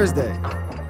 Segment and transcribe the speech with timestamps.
[0.00, 0.34] Thursday.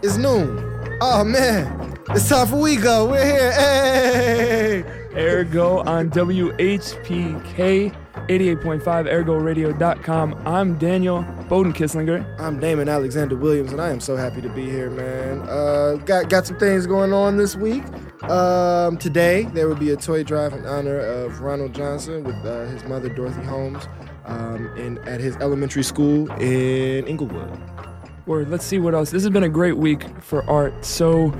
[0.05, 0.97] It's noon.
[1.01, 3.11] Oh man, it's time for We Go.
[3.11, 3.51] We're here.
[3.51, 4.84] Hey!
[5.17, 7.93] Ergo on WHPK
[8.29, 10.41] 88.5 ergoradio.com.
[10.47, 12.25] I'm Daniel Bowden Kisslinger.
[12.39, 15.41] I'm Damon Alexander Williams, and I am so happy to be here, man.
[15.41, 17.83] Uh, got got some things going on this week.
[18.31, 22.67] Um, today there will be a toy drive in honor of Ronald Johnson with uh,
[22.67, 23.89] his mother Dorothy Holmes,
[24.27, 27.61] um, in at his elementary school in Englewood.
[28.30, 29.11] Or let's see what else.
[29.11, 30.84] This has been a great week for art.
[30.84, 31.34] So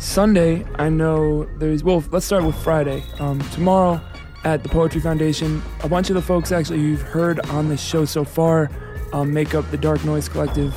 [0.00, 3.04] Sunday, I know there's well, let's start with Friday.
[3.20, 4.00] Um, tomorrow
[4.42, 8.04] at the Poetry Foundation, a bunch of the folks actually you've heard on this show
[8.04, 8.68] so far
[9.12, 10.74] um, make up the Dark Noise Collective,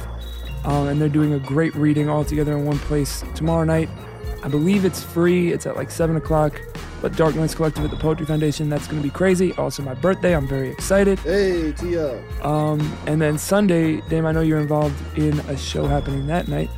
[0.63, 3.89] um, and they're doing a great reading all together in one place tomorrow night.
[4.43, 5.51] I believe it's free.
[5.51, 6.61] It's at like seven o'clock.
[7.01, 9.53] But Dark Noise Collective at the Poetry Foundation, that's going to be crazy.
[9.53, 11.19] Also, my birthday, I'm very excited.
[11.19, 12.23] Hey, Tia.
[12.43, 16.69] Um, and then Sunday, Dame, I know you're involved in a show happening that night.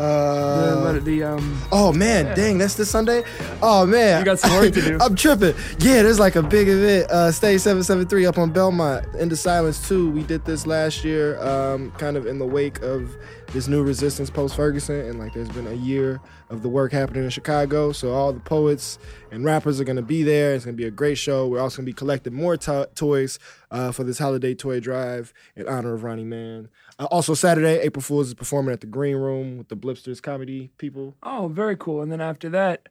[0.00, 2.34] Uh, the, the um, Oh man, Yeah.
[2.34, 3.22] dang, that's this Sunday.
[3.62, 4.98] Oh man, You got some work to do.
[5.00, 5.54] I'm tripping.
[5.78, 7.10] Yeah, there's like a big event.
[7.10, 9.06] Uh, Stage 773 up on Belmont.
[9.16, 10.10] Into Silence 2.
[10.10, 13.16] We did this last year, um, kind of in the wake of
[13.52, 17.24] this new resistance post Ferguson, and like there's been a year of the work happening
[17.24, 17.92] in Chicago.
[17.92, 18.98] So all the poets
[19.32, 20.54] and rappers are gonna be there.
[20.54, 21.46] It's gonna be a great show.
[21.48, 23.38] We're also gonna be collecting more to- toys
[23.70, 26.68] uh, for this holiday toy drive in honor of Ronnie Man.
[26.98, 30.70] Uh, also Saturday, April Fools is performing at the Green Room with the Blipsters comedy
[30.78, 31.14] people.
[31.22, 32.02] oh, very cool.
[32.02, 32.88] And then after that,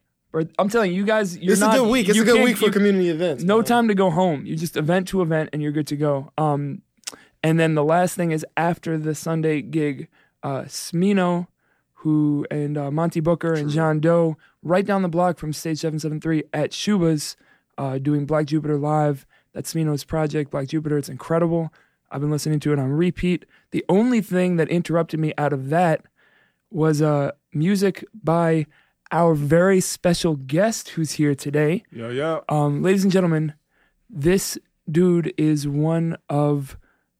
[0.58, 2.08] I'm telling you, you guys, you're it's not, a good week.
[2.08, 3.42] It's a good week for you- community events.
[3.42, 3.64] No man.
[3.64, 4.46] time to go home.
[4.46, 6.30] You just event to event, and you're good to go.
[6.38, 6.82] Um,
[7.42, 10.08] and then the last thing is after the Sunday gig,
[10.42, 11.48] uh, Smino,
[11.94, 16.44] who and uh, Monte Booker and Jean Deaux, right down the block from Stage 773
[16.52, 17.36] at Schubas,
[17.76, 19.26] uh, doing Black Jupiter live.
[19.52, 20.96] That's Smino's project, Black Jupiter.
[20.98, 21.72] It's incredible.
[22.10, 23.44] I've been listening to it on repeat.
[23.70, 26.04] The only thing that interrupted me out of that
[26.70, 28.66] was uh, music by
[29.12, 31.82] our very special guest who's here today.
[31.90, 32.44] Yo, yo.
[32.48, 33.54] Um, ladies and gentlemen,
[34.08, 34.56] this
[34.90, 36.76] dude is one of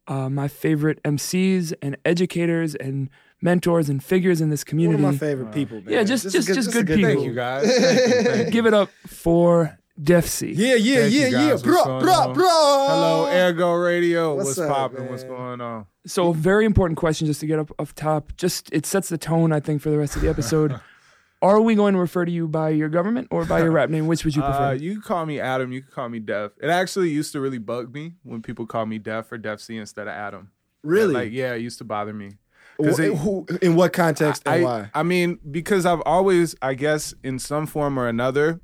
[0.07, 3.11] uh, my favorite MCs and educators and
[3.41, 5.03] mentors and figures in this community.
[5.03, 5.93] One of my favorite people, man.
[5.95, 7.13] Yeah, just- This is just- just this is good a people.
[7.15, 7.77] Thank you, guys.
[7.77, 8.51] Thank you, thank you.
[8.53, 10.53] Give it up for Defcee.
[10.57, 11.51] Yeah, yeah, Thank you, yeah, yeah.
[11.51, 11.63] guys.
[11.63, 12.45] Bro, What's bro, bro.
[12.45, 14.35] Hello, Ergo Radio.
[14.35, 15.09] What's What's, up, popping?
[15.11, 15.87] What's going on?
[16.07, 18.33] So, a very important question just to get up off top.
[18.37, 20.81] Just it sets the tone, I think, for the rest of the episode.
[21.43, 24.07] Are we going to refer to you by your government or by your rap name?
[24.07, 24.59] Which would you prefer?
[24.59, 25.73] Uh, you can call me Adam.
[25.73, 26.53] You can call me Def.
[26.63, 30.03] It actually used to really bug me when people call me Def or Defcee instead
[30.07, 30.51] of Adam.
[30.83, 31.15] Really?
[31.15, 32.33] Like, yeah, it used to bother me.
[32.79, 34.91] Wh- 'cause it- who, in what context and I, why?
[34.95, 38.61] I mean, because I've always, I guess, in some form or another,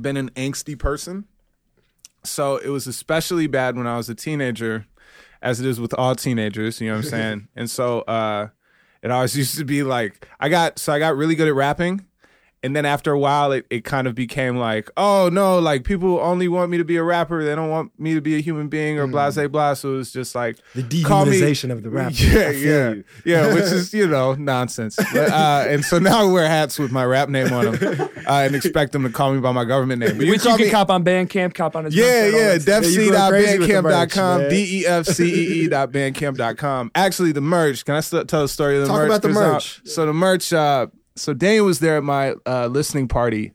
[0.00, 1.26] been an angsty person.
[2.24, 4.86] So it was especially bad when I was a teenager,
[5.40, 7.48] as it is with all teenagers, you know what I'm saying?
[7.56, 8.48] and so uh
[9.02, 12.06] it always used to be like I got so I got really good at rapping.
[12.64, 16.20] And then after a while, it, it kind of became like, oh no, like people
[16.20, 17.42] only want me to be a rapper.
[17.44, 19.74] They don't want me to be a human being or blah, blah, blah.
[19.74, 22.14] So it was just like, The call me- dehumanization of the rapper.
[22.14, 23.04] yeah, yeah, you.
[23.24, 24.94] yeah, which is you know nonsense.
[24.94, 28.30] But, uh, and so now I wear hats with my rap name on them uh,
[28.30, 30.16] and expect them to call me by my government name.
[30.16, 32.58] But you Which can you can me, cop on Bandcamp, cop on his yeah, yeah,
[32.58, 32.84] that stuff.
[32.84, 34.50] Yeah, you going crazy with the merch, defcee.bandcamp.com, man.
[34.50, 36.90] d e f c e e dot bandcamp.com.
[36.94, 37.84] Actually, the merch.
[37.84, 39.06] Can I still tell the story of the Talk merch?
[39.08, 39.80] about the 'Cause, merch.
[39.84, 40.52] so the merch.
[40.52, 40.86] Uh,
[41.16, 43.52] so Daniel was there at my uh, listening party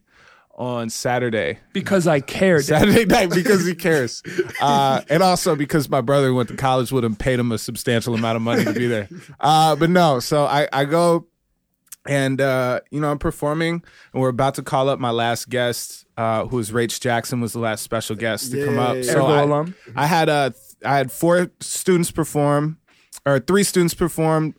[0.54, 1.58] on Saturday.
[1.72, 2.64] Because I cared.
[2.64, 4.22] Saturday night because he cares,
[4.60, 8.14] uh, and also because my brother went to college with him, paid him a substantial
[8.14, 9.08] amount of money to be there.
[9.40, 11.28] Uh, but no, so I, I go
[12.06, 13.82] and uh, you know I'm performing,
[14.12, 17.52] and we're about to call up my last guest, uh, who is Raych Jackson, was
[17.52, 18.96] the last special guest to come up.
[19.04, 19.72] So I.
[19.94, 20.50] I had uh,
[20.84, 22.78] I had four students perform,
[23.24, 24.54] or three students perform.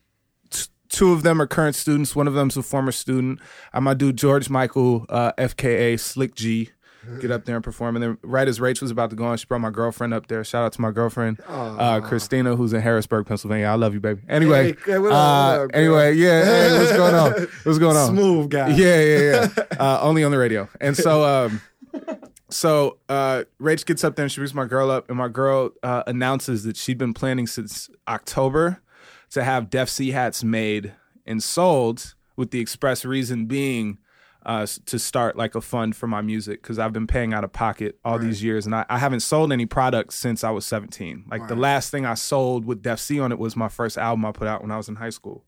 [0.90, 2.16] Two of them are current students.
[2.16, 3.40] One of them's a former student.
[3.74, 6.70] I'm gonna do George Michael, uh, FKA Slick G.
[7.22, 7.96] Get up there and perform.
[7.96, 10.28] And then right as Raych was about to go on, she brought my girlfriend up
[10.28, 10.44] there.
[10.44, 13.68] Shout out to my girlfriend, uh, Christina, who's in Harrisburg, Pennsylvania.
[13.68, 14.22] I love you, baby.
[14.28, 16.44] Anyway, Hey, uh, up, anyway, yeah.
[16.44, 17.48] Hey, what's going on?
[17.64, 18.10] What's going on?
[18.10, 18.68] Smooth guy.
[18.70, 19.64] Yeah, yeah, yeah.
[19.80, 20.68] uh, only on the radio.
[20.82, 21.62] And so, um,
[22.50, 25.72] so uh, Raych gets up there and she brings my girl up, and my girl
[25.82, 28.82] uh, announces that she'd been planning since October
[29.32, 30.94] to have Defcee hats made
[31.26, 33.98] and sold, with the express reason being
[34.46, 37.52] uh, to start like a fund for my music because I've been paying out of
[37.52, 41.26] pocket all these years, and I, I haven't sold any products since I was 17.
[41.30, 44.32] Like the last thing I sold with Defcee on it was my first album I
[44.32, 45.44] put out when I was in high school.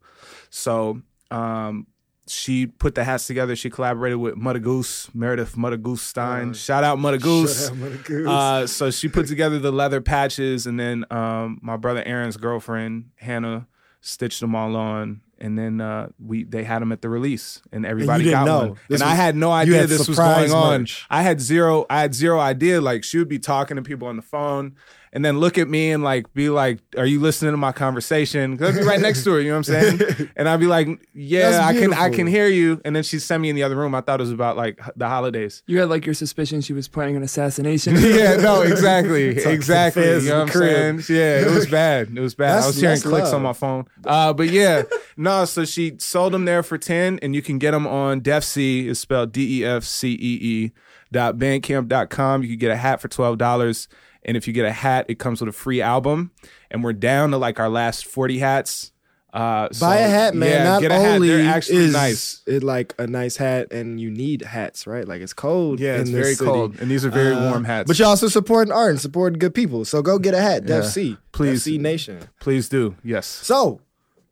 [0.49, 1.01] So
[1.31, 1.87] um,
[2.27, 3.55] she put the hats together.
[3.55, 6.53] She collaborated with Mudda Goose, Meredith Mudda Goose Stein.
[6.53, 7.67] shout out Mudda Goose.
[7.67, 8.27] Shout out Mudda Goose.
[8.27, 13.11] Uh, so she put together the leather patches, and then um, my brother Aaron's girlfriend
[13.15, 13.67] Hannah
[14.01, 17.85] stitched them all on, and then uh, we they had them at the release, and
[17.85, 18.67] everybody didn't got know.
[18.69, 18.79] one.
[18.87, 20.85] This and I had no idea had this was going on.
[21.09, 21.85] I had zero.
[21.89, 22.81] I had zero idea.
[22.81, 24.75] Like she would be talking to people on the phone,
[25.13, 28.55] and then look at me and like be like, "Are you listening to my conversation?"
[28.55, 29.41] Because I'd be right next to her.
[29.41, 30.29] You know what I'm saying?
[30.37, 31.93] and I'd be like, "Yeah, I can.
[31.93, 33.93] I can hear you." And then she'd send me in the other room.
[33.93, 35.63] I thought it was about like the holidays.
[35.67, 37.95] You had like your suspicion she was planning an assassination.
[37.99, 40.03] yeah, no, exactly, exactly.
[40.03, 41.03] You know what I'm saying?
[41.09, 42.09] Yeah, it was bad.
[42.15, 42.63] It was bad.
[42.63, 43.35] I was hearing clicks love.
[43.35, 43.85] on my phone.
[44.05, 44.83] Uh, but yeah,
[45.17, 45.43] no.
[45.45, 48.87] So she sold them there for ten, and you can get them on Defcee.
[48.87, 50.71] It's spelled D E F C E E
[51.11, 52.43] dot bandcamp dot com.
[52.43, 53.89] You can get a hat for twelve dollars,
[54.23, 56.31] and if you get a hat, it comes with a free album.
[56.69, 58.91] And we're down to like our last forty hats.
[59.33, 60.49] Uh, so, Buy a hat, man.
[60.49, 61.15] Yeah, Not get a hat.
[61.15, 62.41] only They're actually is nice.
[62.45, 65.07] it like a nice hat, and you need hats, right?
[65.07, 65.79] Like it's cold.
[65.79, 66.49] Yeah, in it's very city.
[66.51, 67.87] cold, and these are very Uh, warm hats.
[67.87, 69.85] But you're also supporting art and supporting good people.
[69.85, 70.65] So go get a hat.
[70.65, 70.89] Def Yeah.
[70.89, 71.63] C, Please.
[71.63, 72.19] Defcee Nation.
[72.41, 72.95] Please do.
[73.05, 73.25] Yes.
[73.25, 73.79] So,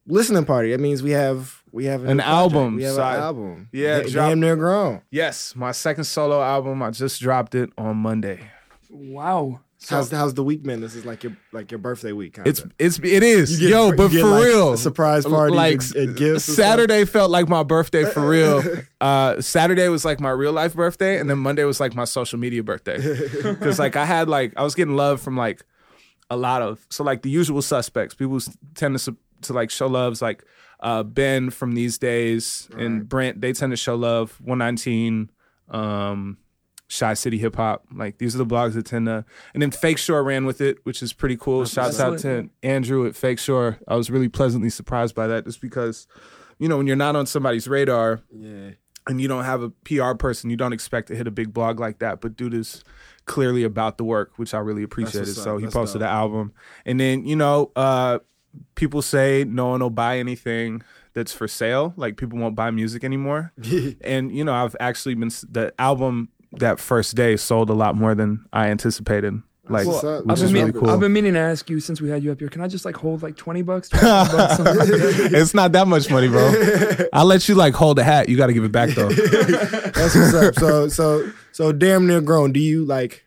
[0.06, 0.72] listening party.
[0.72, 2.30] That means we have we have An new project.
[2.30, 3.70] album, We have so an I- album.
[3.72, 5.02] Yeah, Da- drop- damn near grown.
[5.12, 6.84] Yes, my second solo album.
[6.84, 8.40] I just dropped it on Monday.
[8.90, 9.62] Wow.
[9.88, 10.82] How's how's the week been?
[10.82, 12.34] This is like your like your birthday week.
[12.34, 12.50] Kinda.
[12.50, 15.56] It's it's it is yo, but for real, surprise party.
[15.56, 16.44] like and, gifts.
[16.46, 18.64] Saturday felt like my birthday for real.
[19.02, 22.38] Uh, Saturday was like my real life birthday, and then Monday was like my social
[22.38, 22.98] media birthday.
[23.44, 25.64] Because like I had like I was getting love from like
[26.30, 28.14] a lot of so like the usual suspects.
[28.14, 28.42] People
[28.76, 30.44] tend to to like show loves like
[30.82, 33.40] uh, Ben from these days and Brent.
[33.40, 34.38] They tend to show love.
[34.44, 35.32] One nineteen.
[35.70, 36.38] Um,
[36.92, 37.86] Shy City Hip Hop.
[37.94, 40.80] Like these are the blogs that tend to, and then Fake Shore ran with it,
[40.84, 41.64] which is pretty cool.
[41.64, 43.78] Shouts out to Andrew at Fake Shore.
[43.88, 46.08] I was really pleasantly surprised by that, just because,
[46.58, 48.72] you know, when you're not on somebody's radar Yeah.
[49.08, 51.80] and you don't have a PR person, you don't expect to hit a big blog
[51.80, 52.22] like that.
[52.22, 52.84] But dude is
[53.26, 55.36] clearly about the work, which I really appreciated.
[55.36, 56.08] So he That's posted dope.
[56.08, 56.54] the album,
[56.88, 58.18] and then you know, uh,
[58.74, 60.82] people say no one will buy anything
[61.14, 61.94] that's for sale.
[61.98, 63.54] Like people won't buy music anymore
[64.02, 68.16] and you know i've actually been the album that first day sold a lot more
[68.16, 69.42] than i anticipated
[69.72, 70.26] like what's up.
[70.26, 72.10] which I've is been, really mean- cool I've been meaning to ask you since we
[72.10, 72.50] had you up here.
[72.50, 73.88] Can I just like hold like twenty bucks?
[73.90, 74.90] 25 bucks like
[75.32, 76.52] it's not that much money bro
[77.14, 80.16] i'll let you like hold a hat you got to give it back though That's
[80.16, 80.56] what's up.
[80.56, 82.52] So so so damn near grown.
[82.52, 83.26] Do you like?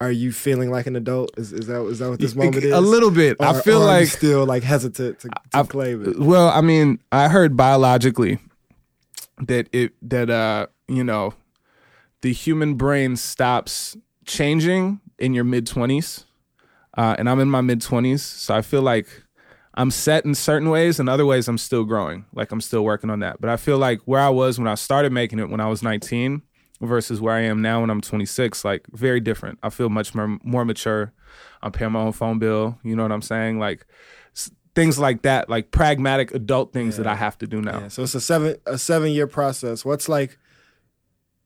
[0.00, 1.32] Are you feeling like an adult?
[1.38, 2.72] Is is that is that what this moment is?
[2.72, 6.18] a little bit i feel or like still like hesitant to, to I've- claim it.
[6.18, 8.38] well i mean i heard biologically
[9.38, 11.34] that it that uh you know
[12.22, 16.24] the human brain stops changing in your mid 20s
[16.96, 19.22] uh, and i'm in my mid 20s so i feel like
[19.74, 23.10] i'm set in certain ways and other ways i'm still growing like i'm still working
[23.10, 23.40] on that.
[23.40, 25.82] But i feel like where i was when i started making it when i was
[25.82, 26.42] 19
[26.80, 29.58] versus where i am now when i'm 26 like very different.
[29.62, 31.12] I feel much more, more mature.
[31.62, 33.58] I'm paying my own phone bill you know what i'm saying?
[33.58, 33.86] Like
[34.74, 37.80] things like that like pragmatic adult things that i have to do now.
[37.80, 39.84] Yeah, so it's a seven a seven year process.
[39.84, 40.38] What's like?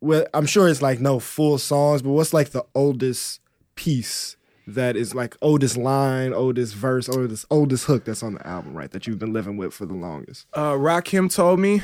[0.01, 3.41] Well, I'm sure it's like no full songs, but what's like the oldest
[3.75, 8.75] piece that is like oldest line, oldest verse, oldest oldest hook that's on the album,
[8.75, 8.91] right?
[8.91, 10.47] That you've been living with for the longest.
[10.55, 11.83] uh, Rakim told me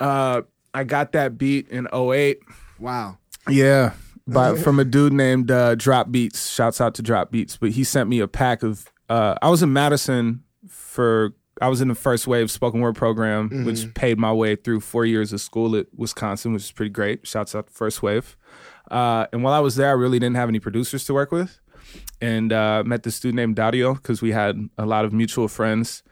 [0.00, 0.42] uh,
[0.74, 2.38] I got that beat in 08.
[2.78, 3.18] Wow.
[3.48, 3.92] Yeah.
[4.26, 6.48] By, from a dude named uh, Drop Beats.
[6.48, 7.56] Shouts out to Drop Beats.
[7.56, 8.90] But he sent me a pack of.
[9.08, 11.34] Uh, I was in Madison for.
[11.62, 13.64] I was in the first wave spoken word program, mm-hmm.
[13.64, 17.24] which paid my way through four years of school at Wisconsin, which is pretty great.
[17.24, 18.36] Shouts out to first wave.
[18.90, 21.60] Uh, and while I was there, I really didn't have any producers to work with,
[22.20, 26.02] and uh, met this dude named Dario because we had a lot of mutual friends.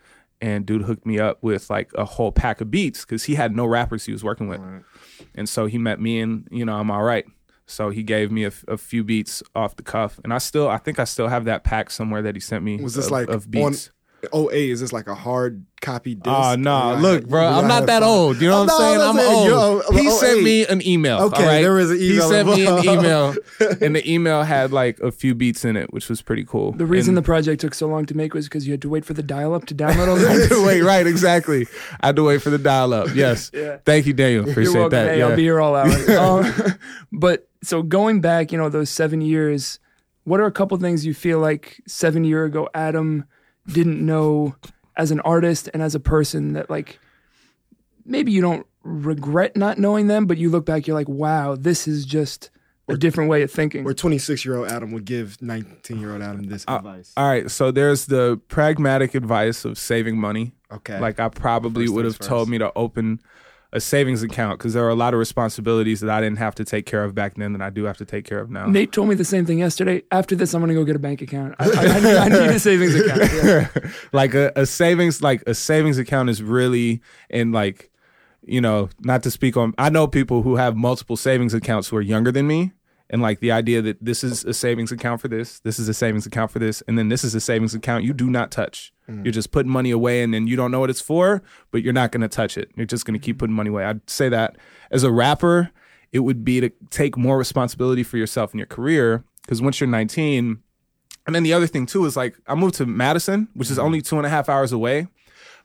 [0.43, 3.55] And dude hooked me up with like a whole pack of beats because he had
[3.55, 4.83] no rappers he was working with, right.
[5.35, 7.27] and so he met me and you know I'm all right.
[7.67, 10.99] So he gave me a, few beats off the cuff, and I still I think
[10.99, 12.79] I still have that pack somewhere that he sent me.
[12.79, 13.89] Was this of, like of beats?
[13.89, 13.95] On-
[14.35, 16.29] 08 is this like a hard copy disc?
[16.29, 17.01] Oh uh, no, nah.
[17.01, 18.09] look, bro, I'm not that fun.
[18.09, 18.41] old.
[18.41, 19.01] You know what I'm saying?
[19.01, 19.83] I'm, saying, old.
[19.83, 21.19] Yo, he sent me an email.
[21.25, 22.13] Okay, there was an email.
[22.13, 23.35] He sent me an email,
[23.81, 26.73] and the email had like a few beats in it, which was pretty cool.
[26.73, 28.89] The reason and, the project took so long to make was because you had to
[28.89, 31.67] wait for the dial-up to download all the Wait, right, exactly.
[32.01, 33.15] I had to wait for the dial-up.
[33.15, 33.51] Yes.
[33.55, 33.79] yeah.
[33.85, 34.49] Thank you, Daniel.
[34.49, 35.09] Appreciate You're that.
[35.09, 35.27] Hey, yeah.
[35.27, 36.09] I'll be here all hours.
[36.11, 36.79] Um,
[37.13, 39.79] but so going back, you know, those seven years.
[40.25, 43.25] What are a couple things you feel like seven year ago, Adam?
[43.73, 44.55] Didn't know
[44.97, 46.99] as an artist and as a person that like
[48.05, 51.87] maybe you don't regret not knowing them, but you look back, you're like, wow, this
[51.87, 52.51] is just
[52.89, 53.85] a different way of thinking.
[53.85, 57.13] Where 26 year old Adam would give 19 year old Adam this Uh, advice.
[57.17, 57.51] All right.
[57.51, 60.53] So there's the pragmatic advice of saving money.
[60.73, 60.99] Okay.
[60.99, 63.21] Like I probably First would have told me to open
[63.73, 66.65] a savings account because there are a lot of responsibilities that I didn't have to
[66.65, 68.67] take care of back then that I do have to take care of now.
[68.67, 70.03] Nate told me the same thing yesterday.
[70.11, 71.55] After this, I'm gonna go get a bank account.
[71.59, 73.71] I, I, I, need, I need a savings account.
[74.13, 77.01] like a, a savings like a savings account is really
[77.31, 77.91] and like
[78.43, 81.97] you know not to speak on i know people who have multiple savings accounts who
[81.97, 82.73] are younger than me
[83.09, 85.95] and like the idea that this is a savings account for this this is a
[85.95, 88.93] savings account for this and then this is a savings account you do not touch
[89.25, 91.93] you're just putting money away and then you don't know what it's for but you're
[91.93, 94.29] not going to touch it you're just going to keep putting money away i'd say
[94.29, 94.57] that
[94.91, 95.71] as a rapper
[96.13, 99.89] it would be to take more responsibility for yourself and your career because once you're
[99.89, 100.63] 19
[101.27, 104.01] and then the other thing too is like I moved to Madison, which is only
[104.01, 105.09] two and a half hours away.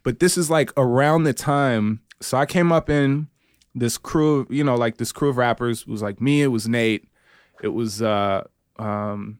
[0.03, 2.01] But this is like around the time.
[2.21, 3.27] So I came up in
[3.73, 6.47] this crew, of, you know, like this crew of rappers it was like me, it
[6.47, 7.07] was Nate,
[7.63, 8.43] it was uh
[8.77, 9.39] um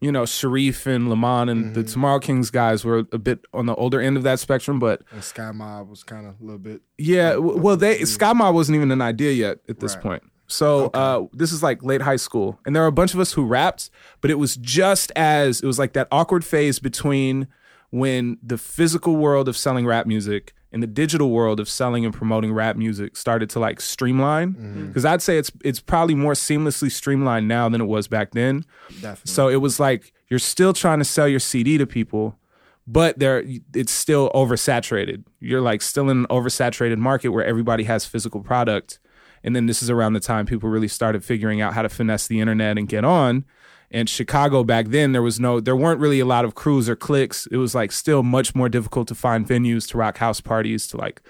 [0.00, 3.74] you know, Sharif and Lamont and the Tomorrow Kings guys were a bit on the
[3.74, 6.82] older end of that spectrum, but And Sky Mob was kind of a little bit.
[6.98, 10.02] yeah, w- well, they Sky Mob wasn't even an idea yet at this Right.
[10.02, 10.22] point.
[10.46, 13.32] So uh, this is like late high school, and there were a bunch of us
[13.32, 13.90] who rapped,
[14.22, 17.48] but it was just as it was like that awkward phase between
[17.90, 22.12] when the physical world of selling rap music and the digital world of selling and
[22.12, 24.52] promoting rap music started to like streamline.
[24.52, 24.86] Mm-hmm.
[24.88, 28.64] Because I'd say it's it's probably more seamlessly streamlined now than it was back then.
[29.00, 29.32] Definitely.
[29.32, 32.38] So it was like you're still trying to sell your CD to people,
[32.86, 33.44] but there
[33.74, 35.24] it's still oversaturated.
[35.40, 38.98] You're like still in an oversaturated market where everybody has physical product.
[39.44, 42.26] And then this is around the time people really started figuring out how to finesse
[42.26, 43.44] the internet and get on.
[43.90, 46.96] And Chicago back then, there was no, there weren't really a lot of crews or
[46.96, 47.46] cliques.
[47.46, 50.98] It was like still much more difficult to find venues to rock house parties, to
[50.98, 51.22] like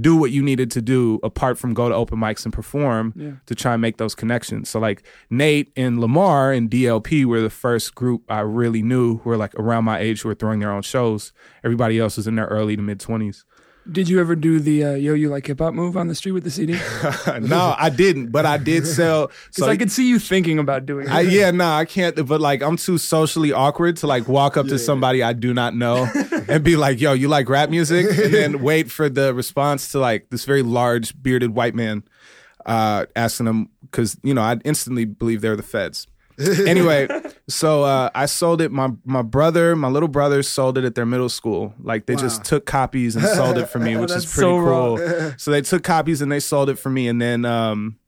[0.00, 3.12] do what you needed to do apart from go to open mics and perform
[3.46, 4.68] to try and make those connections.
[4.70, 9.30] So like Nate and Lamar and DLP were the first group I really knew who
[9.30, 11.32] were like around my age who were throwing their own shows.
[11.62, 13.44] Everybody else was in their early to mid twenties.
[13.90, 16.32] Did you ever do the uh, yo you like hip hop move on the street
[16.32, 16.78] with the CD?
[17.40, 19.30] No, I didn't, but I did sell.
[19.50, 21.12] So I could see you thinking about doing it.
[21.12, 22.14] I, yeah, no, I can't.
[22.26, 25.74] But like, I'm too socially awkward to like walk up to somebody I do not
[25.74, 26.08] know
[26.48, 29.98] and be like, "Yo, you like rap music?" and then wait for the response to
[29.98, 32.02] like this very large bearded white man
[32.64, 36.06] uh, asking them because you know I instantly believe they're the feds.
[36.66, 37.08] anyway,
[37.48, 38.72] so uh, I sold it.
[38.72, 41.74] My my brother, my little brother, sold it at their middle school.
[41.80, 45.34] Like they just took copies and sold it for me, which is pretty so cool.
[45.36, 47.98] so they took copies and they sold it for me, and then um,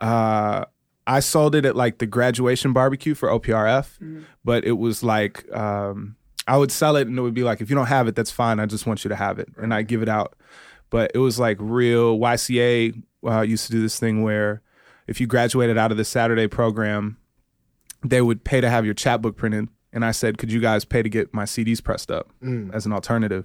[0.00, 0.64] uh,
[1.06, 6.14] I sold it at like the graduation barbecue for OPRF, but it was like um,
[6.46, 8.30] I would sell it and it would be like, if you don't have it, that's
[8.30, 8.60] fine.
[8.60, 10.36] I just want you to have it, and I give it out.
[10.88, 14.62] But it was like real YCA uh, used to do this thing where
[15.08, 17.16] if you graduated out of the Saturday program,
[18.02, 19.68] they would pay to have your chapbook printed.
[19.92, 22.30] And I said, could you guys pay to get my CDs pressed up
[22.72, 23.44] as an alternative?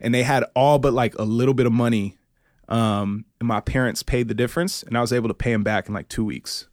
[0.00, 2.16] And they had all but like a little bit of money.
[2.68, 5.88] Um, and my parents paid the difference, and I was able to pay them back
[5.88, 6.68] in like two weeks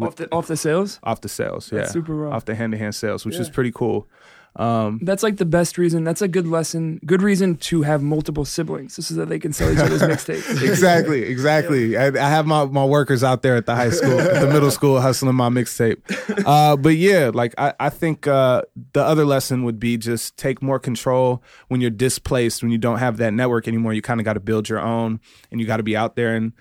[0.00, 0.98] off the off the sales.
[1.02, 1.70] off the sales.
[1.72, 2.34] Yeah, That's super raw.
[2.34, 4.08] off the hand to hand sales, which is pretty cool.
[4.56, 6.04] Um, That's like the best reason.
[6.04, 7.00] That's a good lesson.
[7.04, 10.62] Good reason to have multiple siblings, just so that they can sell each other's mixtapes.
[10.62, 11.96] exactly, exactly.
[11.96, 14.70] I, I have my, my workers out there at the high school, at the middle
[14.70, 15.96] school, hustling my mixtape.
[16.46, 20.60] Uh, but yeah, like I, I think uh, the other lesson would be just take
[20.62, 23.92] more control when you're displaced, when you don't have that network anymore.
[23.94, 25.20] You kind of got to build your own,
[25.50, 26.36] and you got to be out there.
[26.36, 26.52] And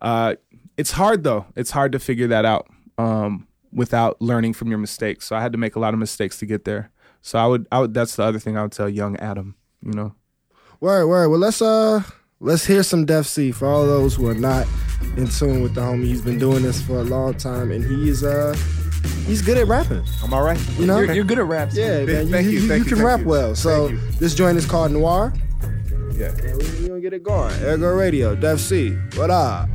[0.00, 0.34] uh,
[0.76, 1.46] it's hard though.
[1.56, 2.68] It's hard to figure that out
[2.98, 5.26] um, without learning from your mistakes.
[5.26, 6.90] So I had to make a lot of mistakes to get there.
[7.22, 7.94] So I would, I would.
[7.94, 9.56] That's the other thing I would tell young Adam.
[9.82, 10.14] You know.
[10.80, 11.28] Word, word.
[11.28, 12.02] Well, let's uh,
[12.40, 14.66] let's hear some Defcee for all those who are not
[15.16, 16.04] in tune with the homie.
[16.04, 18.54] He's been doing this for a long time, and he is uh,
[19.26, 20.04] he's good at rapping.
[20.22, 20.60] I'm all right.
[20.78, 21.76] You know, You're, you're good at raps.
[21.76, 22.26] yeah, man.
[22.26, 23.26] You, Thank you, you, you, thank you, can thank rap you.
[23.26, 23.54] well.
[23.56, 23.88] So
[24.20, 25.32] this joint is called Noir.
[26.12, 26.28] Yeah.
[26.28, 27.54] And we, we gonna get it going.
[27.62, 29.16] Ergo Radio, Defcee.
[29.16, 29.68] What up?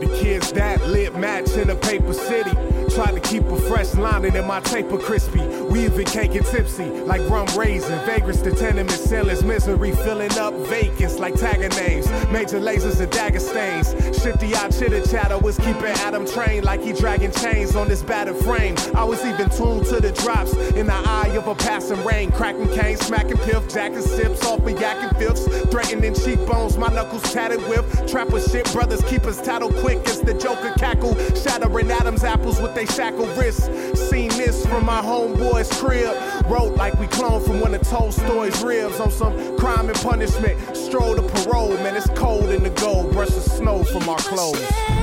[0.00, 2.50] The kids that lit match in a paper city.
[2.94, 5.40] Trying to keep a fresh lining in my taper crispy.
[5.70, 7.98] We even can't get tipsy like rum raisin.
[8.06, 9.42] Vagrants to tenement ceilings.
[9.42, 12.08] Misery filling up vacants like tagger names.
[12.30, 13.94] Major lasers and dagger stains.
[14.22, 18.36] Shifty out chitter chatter was keeping Adam trained like he dragging chains on this battered
[18.36, 18.76] frame.
[18.94, 22.30] I was even tuned to the drops in the eye of a passing rain.
[22.32, 25.46] Cracking cane, smacking piff, jacking sips off of yakking fifths.
[25.70, 27.84] Threatening cheekbones, my knuckles tatted with.
[28.10, 31.14] Trapper shit, brothers keep us tattled quick as the Joker cackle.
[31.34, 33.68] Shattering Adam's apples with they shackled wrists.
[34.08, 36.14] Seen this from my homeboy's crib.
[36.46, 40.58] Wrote like we cloned from one of Tolstoy's ribs on some crime and punishment.
[40.76, 43.12] Stroll to parole, man, it's cold in the gold.
[43.12, 44.95] Brush the snow from our clothes.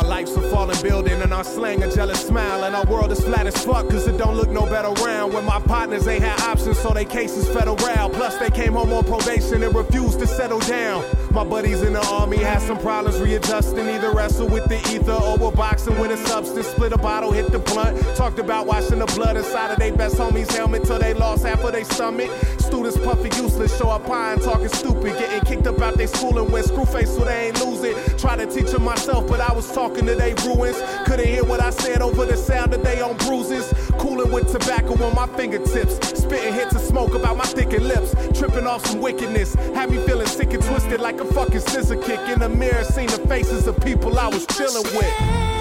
[0.00, 2.64] Our life's a falling building, and our slang a jealous smile.
[2.64, 5.34] And our world is flat as fuck, cause it don't look no better around.
[5.34, 7.76] When my partners ain't had options, so they cases federal.
[7.76, 11.04] Plus, they came home on probation and refused to settle down.
[11.32, 15.36] My buddies in the army had some problems readjusting, either wrestle with the ether or
[15.36, 16.68] were boxing with a substance.
[16.68, 17.98] Split a bottle, hit the blunt.
[18.16, 21.62] Talked about washing the blood inside of their best homie's helmet till they lost half
[21.62, 22.30] of their stomach.
[22.70, 25.18] Students puffing useless, show up pie and talking stupid.
[25.18, 28.16] Getting kicked up out their school and went screw face so they ain't lose it.
[28.16, 30.80] Try to teach them myself, but I was talking to they ruins.
[31.04, 33.74] Couldn't hear what I said over the sound of they own bruises.
[33.98, 35.96] Cooling with tobacco on my fingertips.
[36.16, 38.14] Spitting hits of smoke about my thickened lips.
[38.38, 39.54] Tripping off some wickedness.
[39.74, 42.20] Had me feeling sick and twisted like a fucking scissor kick.
[42.28, 45.59] In the mirror, seen the faces of people I was chilling with.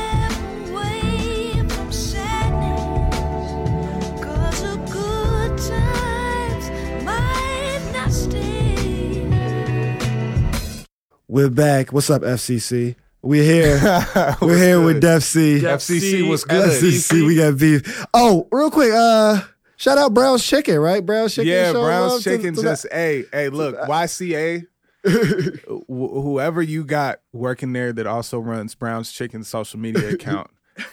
[11.31, 11.93] We're back.
[11.93, 12.95] What's up, FCC?
[13.21, 13.79] We're here.
[14.41, 15.62] We're here with Defcee.
[15.62, 16.81] Def FCC was good.
[16.81, 18.03] FCC, we got beef.
[18.15, 19.41] Oh, real quick, uh,
[19.75, 21.05] shout out Brown's Chicken, right?
[21.05, 21.51] Brown's Chicken.
[21.51, 24.65] Yeah, Brown's love to- Chicken to that- just hey, hey, look, YCA
[25.05, 30.50] wh- whoever you got working there that also runs Brown's Chicken social media account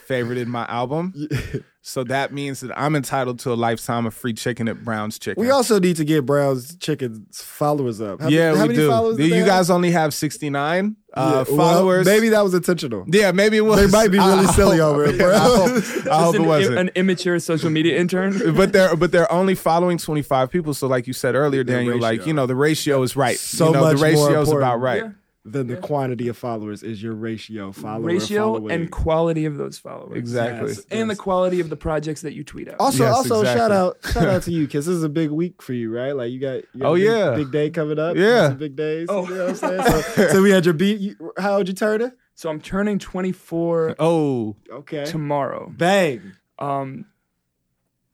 [0.07, 1.13] favorited my album.
[1.87, 5.41] So that means that I'm entitled to a lifetime of free chicken at Brown's Chicken.
[5.41, 8.19] We also need to get Brown's Chicken's followers up.
[8.19, 8.89] How, yeah, how we many do.
[8.89, 9.47] followers do you they have?
[9.47, 12.05] guys only have 69 uh, Yeah, well, followers.
[12.05, 13.05] maybe that was intentional.
[13.07, 13.79] Yeah, maybe it was.
[13.89, 15.31] They might be really I silly hope- over it, yeah, bro.
[15.35, 16.77] I hope, I Just hope it an, wasn't.
[16.79, 18.53] an immature social media intern.
[18.57, 20.73] but they're but they're only following 25 people.
[20.73, 23.39] So like you said earlier, Daniel, like you know the ratio is right.
[23.39, 25.03] So you know, much the more ratio is about right.
[25.03, 25.11] Yeah.
[25.49, 27.71] Then the quantity of followers is your ratio.
[27.71, 28.71] Follower Ratio following.
[28.71, 30.17] and quality of those followers.
[30.17, 30.69] Exactly.
[30.69, 30.85] Yes.
[30.91, 32.75] And the quality of the projects that you tweet out.
[32.79, 33.59] Also, Yes, also exactly.
[33.59, 36.11] shout out, shout out to you, because this is a big week for you, right?
[36.15, 37.35] Like you got, you got Oh, big, yeah.
[37.35, 38.15] big day coming up.
[38.17, 38.49] Yeah.
[38.49, 39.07] some big days.
[39.09, 39.27] Oh.
[39.27, 40.01] you know what I'm saying?
[40.15, 40.99] So, so we had your beat.
[40.99, 42.13] You, how old you turn it?
[42.35, 45.71] So I'm turning 24 Oh, Okay, tomorrow.
[45.75, 46.33] bang.
[46.59, 47.05] Um,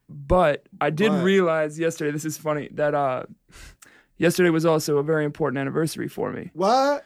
[0.10, 1.24] but I did What?
[1.24, 2.12] realize yesterday.
[2.12, 3.24] This is funny that uh,
[4.18, 6.52] yesterday was also a very important anniversary for me.
[6.54, 7.04] What?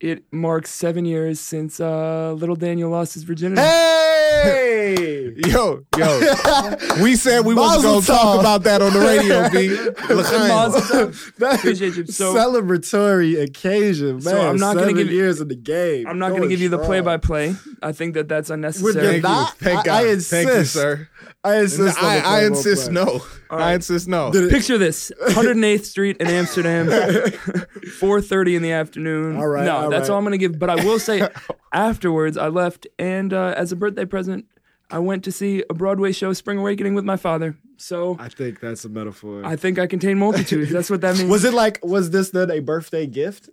[0.00, 3.62] It marks seven years since uh, little Daniel lost his virginity.
[3.62, 5.32] Hey!
[5.46, 6.74] yo, yo.
[7.02, 9.70] we said we wasn't Mazel gonna talk about that on the radio, B.
[10.14, 10.48] L'chaim.
[10.48, 11.12] Mazel
[11.54, 12.06] Appreciate you.
[12.06, 14.20] So- celebratory occasion, man.
[14.22, 16.06] So I'm not gonna Seven give you- years in the game.
[16.06, 17.54] I'm not going to Going give you the play-by-play.
[17.82, 18.92] I think that that's We're unnecessary.
[18.94, 19.28] getting- Thank you.
[19.30, 19.94] Not- Thank I- God.
[19.94, 20.72] I Thank you, insist.
[20.74, 21.08] sir.
[21.42, 21.98] I insist.
[21.98, 22.46] on I, I play-by-play.
[22.46, 23.22] insist no.
[23.50, 24.30] I insist no.
[24.32, 29.36] Picture this: 108th Street in Amsterdam, 4:30 in the afternoon.
[29.36, 30.14] All right, no, all that's right.
[30.14, 30.58] all I'm going to give.
[30.58, 31.28] But I will say,
[31.72, 34.46] afterwards, I left, and uh, as a birthday present,
[34.90, 37.56] I went to see a Broadway show, Spring Awakening, with my father.
[37.76, 39.44] So I think that's a metaphor.
[39.44, 40.70] I think I contain multitudes.
[40.70, 41.30] That's what that means.
[41.30, 41.80] was it like?
[41.84, 43.50] Was this then a birthday gift?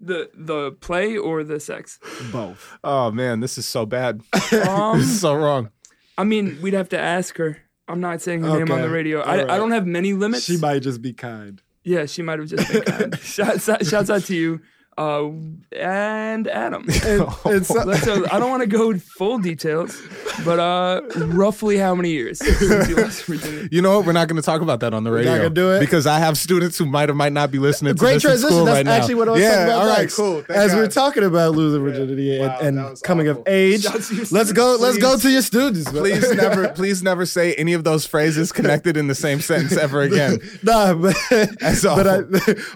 [0.00, 1.98] the the play or the sex?
[2.30, 2.78] Both.
[2.84, 4.22] Oh man, this is so bad.
[4.66, 5.70] Um, this is so wrong.
[6.16, 7.58] I mean, we'd have to ask her.
[7.88, 9.20] I'm not saying her name on the radio.
[9.20, 9.50] I, right.
[9.50, 10.44] I don't have many limits.
[10.44, 11.60] She might just be kind.
[11.84, 13.18] Yeah, she might have just been kind.
[13.20, 14.60] shouts, out, shouts out to you
[14.98, 15.28] uh,
[15.72, 16.84] and Adam.
[17.06, 20.00] And, and so, Let's, uh, I don't want to go full details,
[20.44, 23.68] but uh, roughly how many years you lost virginity?
[23.70, 24.06] You know what?
[24.06, 25.32] We're not going to talk about that on the radio.
[25.32, 25.80] not gonna do it?
[25.80, 27.94] because I have students who might or might not be listening.
[27.94, 28.50] to great this transition.
[28.50, 28.92] school That's right now.
[28.92, 29.80] actually what I was yeah, talking about.
[29.82, 30.16] all right, next.
[30.16, 30.42] cool.
[30.42, 30.78] Thank As God.
[30.78, 33.42] we're talking about losing virginity and, Wow, and coming awful.
[33.42, 34.76] of age, Shouts to your let's go.
[34.80, 35.92] Let's go to your students.
[35.92, 36.02] man.
[36.02, 40.00] please never, please never say any of those phrases connected in the same sentence ever
[40.02, 40.38] again.
[40.62, 41.16] nah, but
[41.60, 42.22] That's but I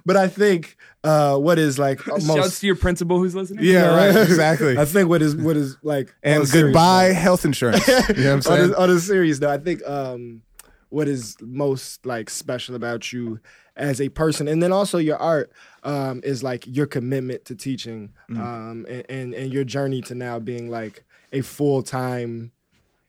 [0.04, 3.64] but I think uh, what is like Shouts most to your principal who's listening.
[3.64, 4.14] Yeah, right.
[4.16, 4.76] Exactly.
[4.78, 7.86] I think what is what is like And a serious goodbye health insurance.
[7.88, 8.74] You know what I'm on saying?
[8.74, 10.42] a, on a serious note, I think um,
[10.90, 13.40] what is most like special about you
[13.76, 15.50] as a person, and then also your art,
[15.84, 18.38] um, is like your commitment to teaching, Mm.
[18.38, 22.52] um, and, and and your journey to now being like a full time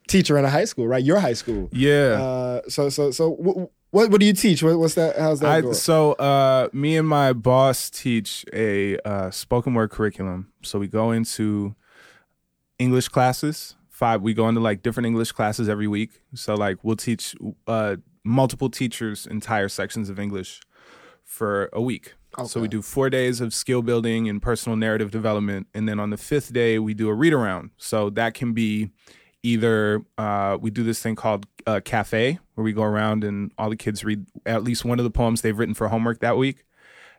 [0.08, 1.04] teacher in a high school, right?
[1.04, 1.68] Your high school.
[1.74, 2.22] yeah.
[2.22, 4.64] Uh, so so so wh- what what do you teach?
[4.64, 5.18] What, what's that?
[5.18, 10.52] How's that I, so uh, me and my boss teach a uh, spoken word curriculum.
[10.64, 11.76] So we go into
[12.80, 13.76] English classes.
[13.90, 14.22] Five.
[14.22, 16.22] We go into like different English classes every week.
[16.34, 17.36] So like we'll teach
[17.68, 20.62] uh, multiple teachers entire sections of English
[21.24, 22.16] for a week.
[22.46, 26.12] So we do four days of skill building and personal narrative development, and then on
[26.12, 27.72] the fifth day we do a read around.
[27.78, 28.90] So that can be
[29.44, 33.70] either uh, we do this thing called uh, cafe where we go around and all
[33.70, 36.64] the kids read at least one of the poems they've written for homework that week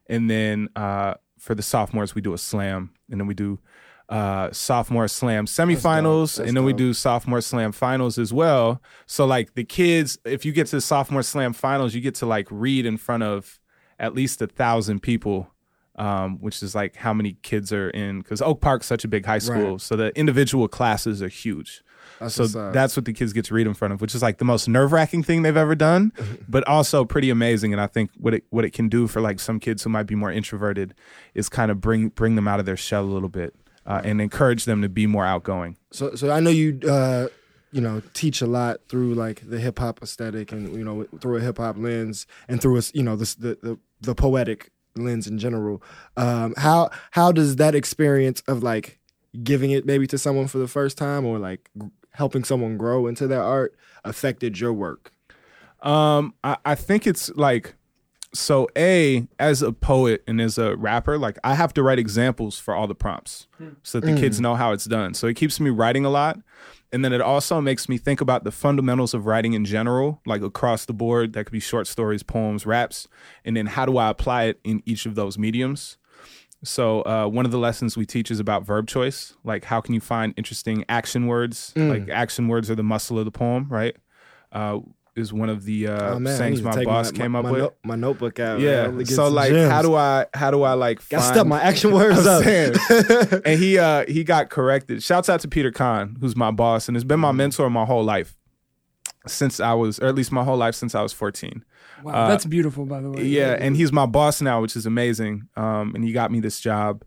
[0.08, 3.58] and then uh, for the sophomores we do a slam and then we do
[4.08, 9.54] uh, sophomore slam semifinals and then we do sophomore slam finals as well so like
[9.54, 12.84] the kids if you get to the sophomore slam finals you get to like read
[12.84, 13.58] in front of
[13.98, 15.48] at least a thousand people
[15.96, 19.26] um, which is like how many kids are in because Oak Park's such a big
[19.26, 19.80] high school, Right.
[19.80, 21.82] so the individual classes are huge.
[22.22, 24.38] That's so that's what the kids get to read in front of, which is like
[24.38, 26.12] the most nerve wracking thing they've ever done,
[26.48, 27.72] but also pretty amazing.
[27.72, 30.06] And I think what it what it can do for like some kids who might
[30.06, 30.94] be more introverted
[31.34, 33.54] is kind of bring bring them out of their shell a little bit
[33.86, 35.76] uh, and encourage them to be more outgoing.
[35.90, 37.28] So, so I know you, uh,
[37.72, 41.36] you know, teach a lot through like the hip hop aesthetic, and you know, through
[41.36, 45.26] a hip hop lens, and through a, you know, this, the the the poetic lens
[45.26, 45.82] in general.
[46.16, 48.98] Um, how how does that experience of like
[49.42, 51.68] giving it maybe to someone for the first time, or like
[52.12, 55.12] helping someone grow into their art, affected your work?
[55.82, 57.74] Um, I, I think it's like
[58.34, 62.58] so a as a poet and as a rapper, like I have to write examples
[62.58, 63.46] for all the prompts
[63.82, 65.14] so that the kids know how it's done.
[65.14, 66.38] So it keeps me writing a lot.
[66.94, 70.42] And then it also makes me think about the fundamentals of writing in general, like
[70.42, 71.32] across the board.
[71.32, 73.08] That could be short stories, poems, raps.
[73.46, 75.96] And then how do I apply it in each of those mediums?
[76.64, 79.34] So uh, one of the lessons we teach is about verb choice.
[79.44, 81.72] Like how can you find interesting action words?
[81.76, 83.96] Like action words are the muscle of the poem, right?
[84.52, 84.80] Uh,
[85.14, 87.60] is one of the uh, oh man, sayings my boss came up my, with.
[87.60, 88.60] note- my notebook out.
[88.60, 88.90] yeah.
[89.04, 89.70] So like, gems.
[89.70, 92.44] how do I how do I like Got step my action words up.
[93.44, 95.02] and he uh he got corrected.
[95.02, 98.04] Shouts out to Peter Kahn, who's my boss and has been my mentor my whole
[98.04, 98.36] life.
[99.26, 101.64] Since I was or at least my whole life since I was 14.
[102.02, 103.20] Wow, that's beautiful, by the way.
[103.20, 105.48] Uh, Yeah, and he's my boss now, which is amazing.
[105.56, 107.04] Um, and he got me this job,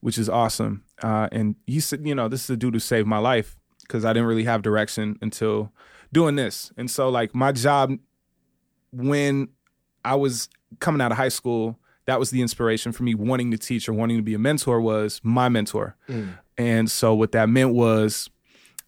[0.00, 0.84] which is awesome.
[1.02, 4.04] Uh, and he said, you know, this is a dude who saved my life because
[4.04, 5.72] I didn't really have direction until
[6.12, 6.72] doing this.
[6.78, 7.92] And so, like, my job
[8.92, 9.48] when
[10.04, 13.58] I was coming out of high school, that was the inspiration for me wanting to
[13.58, 15.96] teach or wanting to be a mentor was my mentor.
[16.56, 18.28] And so, what that meant was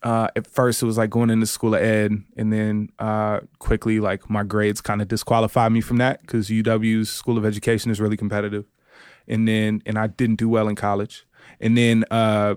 [0.03, 4.01] uh, at first it was like going into school of ed and then uh, quickly
[4.01, 8.01] like my grades kind of disqualified me from that because uw's school of education is
[8.01, 8.65] really competitive.
[9.29, 11.27] And then and i didn't do well in college.
[11.61, 12.57] And then uh,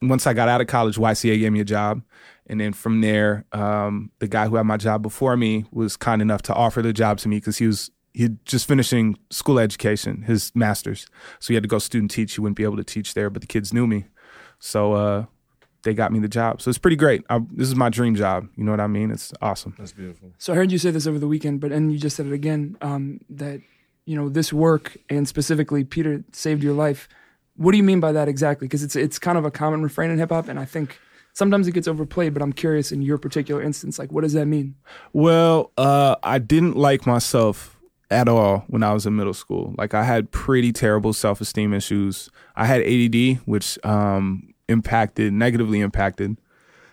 [0.00, 2.02] once i got out of college yca gave me a job.
[2.46, 6.22] And then from there um, the guy who had my job before me was kind
[6.22, 10.22] enough to offer the job to me because he was he just finishing school education
[10.22, 11.06] his master's.
[11.40, 12.34] So he had to go student teach.
[12.34, 14.06] He wouldn't be able to teach there but the kids knew me.
[14.58, 15.24] So uh,
[15.84, 16.60] they got me the job.
[16.60, 17.24] So it's pretty great.
[17.30, 18.48] I, this is my dream job.
[18.56, 19.10] You know what I mean?
[19.10, 19.74] It's awesome.
[19.78, 20.32] That's beautiful.
[20.38, 22.32] So I heard you say this over the weekend, but and you just said it
[22.32, 23.60] again um, that
[24.06, 27.08] you know this work and specifically Peter saved your life.
[27.56, 28.66] What do you mean by that exactly?
[28.66, 30.98] Because it's it's kind of a common refrain in hip hop, and I think
[31.34, 32.34] sometimes it gets overplayed.
[32.34, 34.74] But I'm curious in your particular instance, like what does that mean?
[35.12, 37.78] Well, uh, I didn't like myself
[38.10, 39.74] at all when I was in middle school.
[39.76, 42.30] Like I had pretty terrible self esteem issues.
[42.56, 46.36] I had ADD, which um, impacted negatively impacted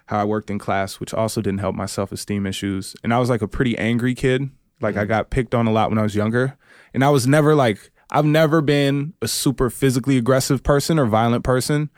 [0.07, 2.95] how I worked in class, which also didn't help my self esteem issues.
[3.03, 4.49] And I was like a pretty angry kid.
[4.81, 5.09] Like I mm.
[5.09, 6.57] got picked on a lot when I was younger,
[6.93, 11.43] and I was never like I've never been a super physically aggressive person or violent
[11.43, 11.89] person.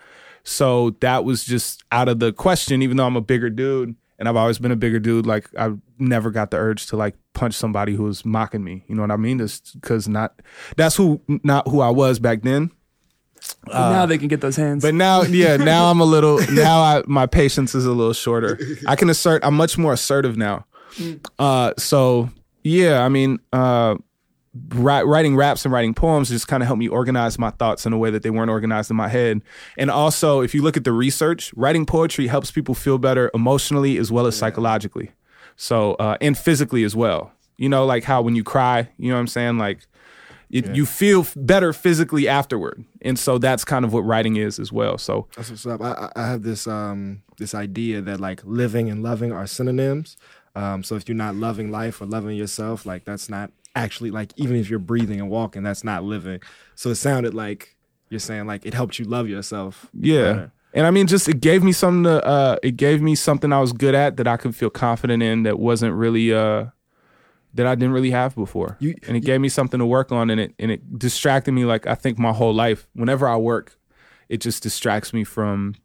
[0.43, 4.29] So that was just out of the question, even though I'm a bigger dude and
[4.29, 5.25] I've always been a bigger dude.
[5.25, 8.83] Like I never got the urge to like punch somebody who was mocking me.
[8.87, 9.39] You know what I mean?
[9.39, 10.41] Just because not
[10.77, 12.71] that's who not who I was back then.
[13.65, 14.83] But now they can get those hands.
[14.83, 16.39] Uh, But now, yeah, now I'm a little.
[16.51, 18.59] Now I, my patience is a little shorter.
[18.87, 19.43] I can assert.
[19.45, 20.65] I'm much more assertive now.
[21.39, 22.29] Uh, so
[22.63, 23.95] yeah, I mean, uh,
[24.69, 27.93] ri- writing raps and writing poems just kind of helped me organize my thoughts in
[27.93, 29.41] a way that they weren't organized in my head.
[29.77, 33.97] And also, if you look at the research, writing poetry helps people feel better emotionally
[33.97, 35.11] as well as psychologically.
[35.55, 37.31] So uh, and physically as well.
[37.57, 39.79] You know, like how when you cry, you know what I'm saying, like.
[40.53, 44.59] It, You feel f- better physically afterward, and so that's kind of what writing is
[44.59, 44.97] as well.
[44.97, 45.81] So That's what's up.
[45.81, 50.15] I, I I have this um this idea that like living and loving are synonyms.
[50.55, 54.31] Um, so if you're not loving life or loving yourself, like that's not actually like
[54.35, 56.39] even if you're breathing and walking, that's not living.
[56.75, 57.75] So it sounded like
[58.09, 59.89] you're saying like it helped you love yourself.
[59.99, 60.21] Yeah.
[60.33, 60.51] better.
[60.75, 63.59] And I mean, just it gave me something to, uh, it gave me something I
[63.59, 66.65] was good at that I could feel confident in that wasn't really, uh,
[67.53, 68.77] that I didn't really have before.
[68.79, 71.65] You- and it gave me something to work on and it, and it distracted me
[71.65, 72.87] like I think my whole life.
[72.93, 73.77] Whenever I work,
[74.29, 75.75] it just distracts me from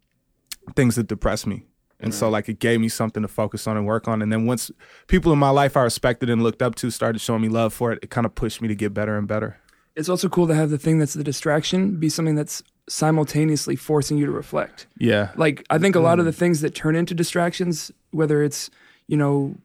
[0.75, 1.65] things that depress me.
[1.99, 2.31] And so mm.
[2.31, 4.21] like it gave me something to focus on and work on.
[4.21, 4.71] And then once
[5.07, 7.91] people in my life I respected and looked up to started showing me love for
[7.91, 9.57] it, it kind of pushed me to get better and better.
[9.95, 14.17] it's also cool to have the thing that's the distraction be something that's simultaneously forcing
[14.17, 14.87] you to reflect.
[14.97, 15.31] Yeah.
[15.35, 16.29] Like I think a lot of mm.
[16.29, 18.69] the things that turn into distractions, whether it's
[19.07, 19.55] you know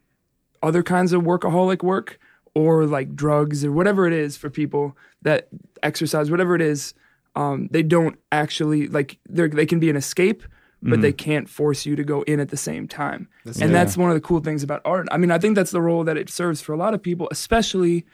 [0.64, 2.18] other kinds of workaholic work
[2.54, 5.48] or like drugs or whatever it is for people that
[5.82, 6.94] exercise, whatever it is,
[7.36, 10.42] um, they don't actually like they they can be an escape,
[10.82, 13.28] but they can't force you to go in at the same time.
[13.60, 15.08] and that's one of the cool things about art.
[15.10, 17.26] I mean, I think that's the role that it serves for a lot of people,
[17.30, 18.04] especially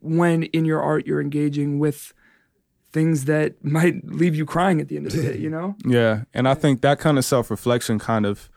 [0.00, 2.14] when in your art you're engaging with
[2.92, 5.38] things that might leave you crying at the end of the day.
[5.38, 5.76] You know?
[5.84, 8.48] Yeah, and I think that kind of self reflection kind of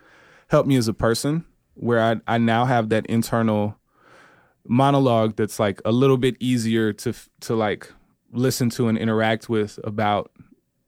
[0.49, 1.43] helped me as a person,
[1.75, 3.77] where I I now have that internal
[4.67, 7.91] monologue that's like a little bit easier to to like
[8.31, 10.31] listen to and interact with about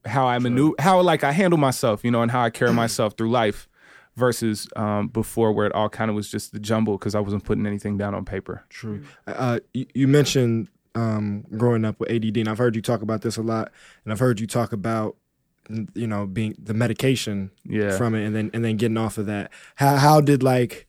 [0.05, 3.15] how I manu- how like I handle myself, you know, and how I carry myself
[3.17, 3.67] through life
[4.15, 7.43] versus um, before where it all kind of was just the jumble because I wasn't
[7.43, 8.65] putting anything down on paper.
[8.69, 9.03] True.
[9.27, 13.21] Uh, you, you mentioned um, growing up with ADD, and I've heard you talk about
[13.21, 13.71] this a lot,
[14.03, 15.15] and I've heard you talk about
[15.93, 17.97] you know being the medication Yeah.
[17.97, 19.51] from it, and then and then getting off of that.
[19.75, 20.87] How how did like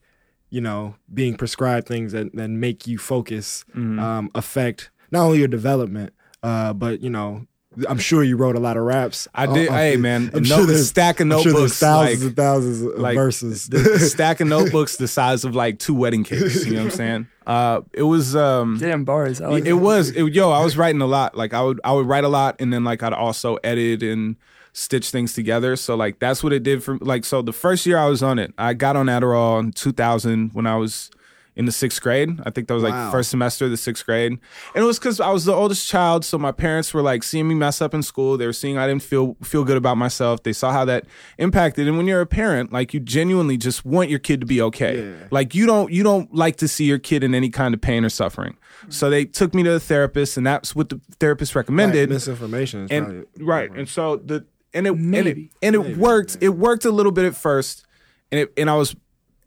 [0.50, 3.98] you know being prescribed things that that make you focus Mm-hmm.
[3.98, 6.12] um, affect not only your development,
[6.42, 7.46] uh, but you know.
[7.88, 9.28] I'm sure you wrote a lot of raps.
[9.36, 9.68] I did.
[9.68, 12.36] Uh, hey man, I'm no, sure there's- stack of I'm sure notebooks, thousands like, and
[12.36, 13.68] thousands of like verses.
[13.68, 16.64] the, the stack of notebooks the size of like two wedding cakes.
[16.66, 17.26] You know what I'm saying?
[17.46, 19.40] Uh, it was um, Damn bars.
[19.40, 20.50] I like it was it, yo.
[20.50, 21.34] I was writing a lot.
[21.36, 24.36] Like I would I would write a lot, and then like I'd also edit and
[24.78, 25.74] stitch things together.
[25.76, 27.24] So like that's what it did for like.
[27.24, 30.66] So the first year I was on it, I got on Adderall in 2000 when
[30.66, 31.10] I was
[31.56, 32.38] in the sixth grade.
[32.46, 33.10] I think that was like Wow.
[33.10, 34.40] first semester of the sixth grade, and
[34.76, 36.24] it was because I was the oldest child.
[36.24, 38.36] So my parents were like seeing me mess up in school.
[38.36, 40.44] They were seeing I didn't feel feel good about myself.
[40.44, 41.04] They saw how that
[41.36, 41.88] impacted.
[41.88, 45.00] And when you're a parent, like you genuinely just want your kid to be okay.
[45.02, 45.14] Yeah.
[45.32, 48.04] Like you don't you don't like to see your kid in any kind of pain
[48.04, 48.56] or suffering.
[48.84, 48.90] Hmm.
[48.92, 52.08] So they took me to the therapist, and that's what the therapist recommended.
[52.08, 52.84] Right, misinformation.
[52.84, 55.50] Is and probably- right, and so the and it and it, Maybe.
[55.62, 56.38] and it worked.
[56.40, 57.86] It worked a little bit at first,
[58.30, 58.94] and it and I was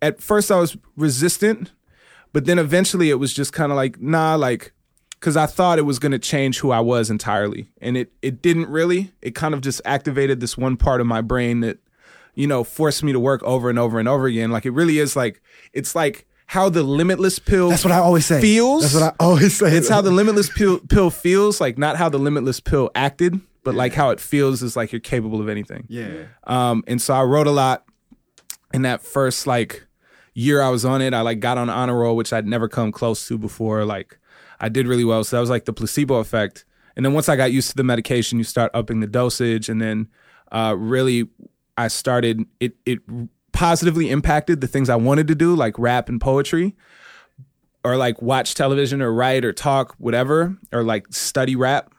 [0.02, 1.72] at first I was resistant,
[2.34, 4.74] but then eventually it was just kind of like nah, like
[5.12, 8.42] because I thought it was going to change who I was entirely, and it it
[8.42, 9.12] didn't really.
[9.22, 11.78] It kind of just activated this one part of my brain that
[12.34, 14.52] you know forced me to work over and over and over again.
[14.52, 15.42] Like it really is like
[15.74, 17.70] it's like how the limitless pill.
[17.70, 18.42] That's what I always say.
[18.42, 18.82] Feels.
[18.82, 19.74] That's what I always say.
[19.78, 23.76] It's how the limitless pill, pill feels, like not how the limitless pill acted, but
[23.76, 25.86] like how it feels is like you're capable of anything.
[26.12, 26.24] yeah.
[26.46, 27.86] Um, and so I wrote a lot
[28.74, 29.86] in that first like
[30.34, 31.14] year I was on it.
[31.14, 33.86] I like got on honor roll, which I'd never come close to before.
[33.86, 34.20] Like
[34.60, 35.24] I did really well.
[35.24, 36.66] So that was like the placebo effect.
[36.96, 39.82] And then once I got used to the medication, you start upping the dosage, and
[39.82, 40.10] then
[40.52, 41.30] uh, really
[41.78, 42.76] I started it.
[42.86, 43.00] It
[43.54, 46.76] positively impacted the things I wanted to do, like rap and poetry
[47.84, 51.91] or like watch television or write or talk, whatever, or like study rap.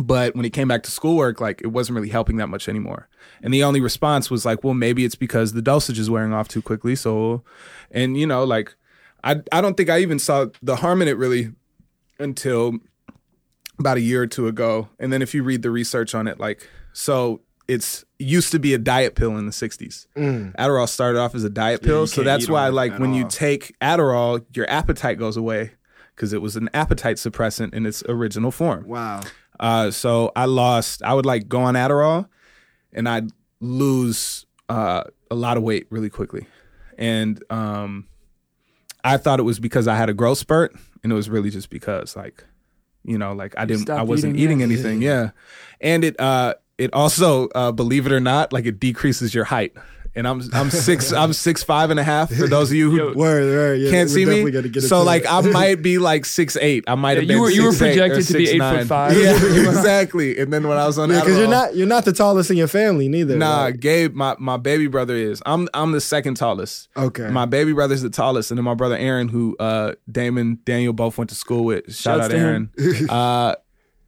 [0.00, 3.08] But when it came back to schoolwork, like it wasn't really helping that much anymore.
[3.42, 6.48] And the only response was like, well, maybe it's because the dosage is wearing off
[6.48, 6.94] too quickly.
[6.94, 7.42] So,
[7.90, 8.74] and you know, like
[9.24, 11.52] I, I don't think I even saw the harm in it really
[12.18, 12.74] until
[13.78, 14.88] about a year or two ago.
[14.98, 18.74] And then if you read the research on it, like, so it's used to be
[18.74, 20.06] a diet pill in the 60s.
[20.16, 21.98] Adderall started off as a diet pill.
[21.98, 22.00] Mm.
[22.02, 25.72] you so that's why, like, when you take Adderall, your appetite goes away
[26.14, 28.86] because it was an appetite suppressant in its original form.
[28.88, 29.20] Wow.
[29.60, 31.02] Uh, so I lost.
[31.02, 32.28] I would like go on Adderall,
[32.92, 36.46] and I'd lose uh, a lot of weight really quickly,
[36.96, 38.06] and um,
[39.02, 41.70] I thought it was because I had a growth spurt, and it was really just
[41.70, 42.44] because like,
[43.04, 45.30] you know, like I didn't, I wasn't eating, eating, anything, yeah,
[45.80, 49.74] and it uh, it also, uh, believe it or not, like it decreases your height,
[50.18, 52.96] and I'm I'm six I'm six five and a half for those of you who.
[52.98, 53.80] Yo, Word, word.
[53.80, 55.32] Yeah, can't see me, so like it.
[55.32, 56.84] I might be like six eight.
[56.86, 57.36] I might Yeah, have been.
[57.36, 59.16] you were- you were 6'8" or projected to be eight foot five.
[59.16, 59.32] Yeah,
[59.68, 60.38] exactly.
[60.38, 62.56] And then when I was on Yeah, because you're not you're not the tallest in
[62.56, 63.36] your family neither.
[63.36, 65.42] Nah, like- Gabe, my, my baby brother is.
[65.46, 66.88] I'm I'm the second tallest.
[66.96, 67.28] Okay.
[67.28, 71.16] My baby brother's the tallest, and then my brother Aaron, who uh Damon Daniel both
[71.18, 71.86] went to school with.
[71.94, 72.70] Shout Shouts out to Aaron.
[72.76, 73.06] him.
[73.10, 73.54] uh,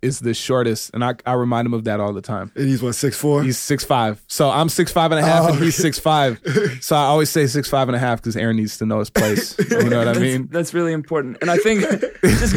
[0.02, 2.50] is the shortest, and I I remind him of that all the time.
[2.56, 3.42] and he's what six four.
[3.42, 6.40] He's six five, so I'm six five and a half, Oh, and he's six five.
[6.80, 9.10] So I always say six five and a half because Aaron needs to know his
[9.10, 9.56] place.
[9.70, 10.48] You know what I that's, mean?
[10.50, 11.38] that's really important.
[11.42, 11.80] And I think
[12.22, 12.54] just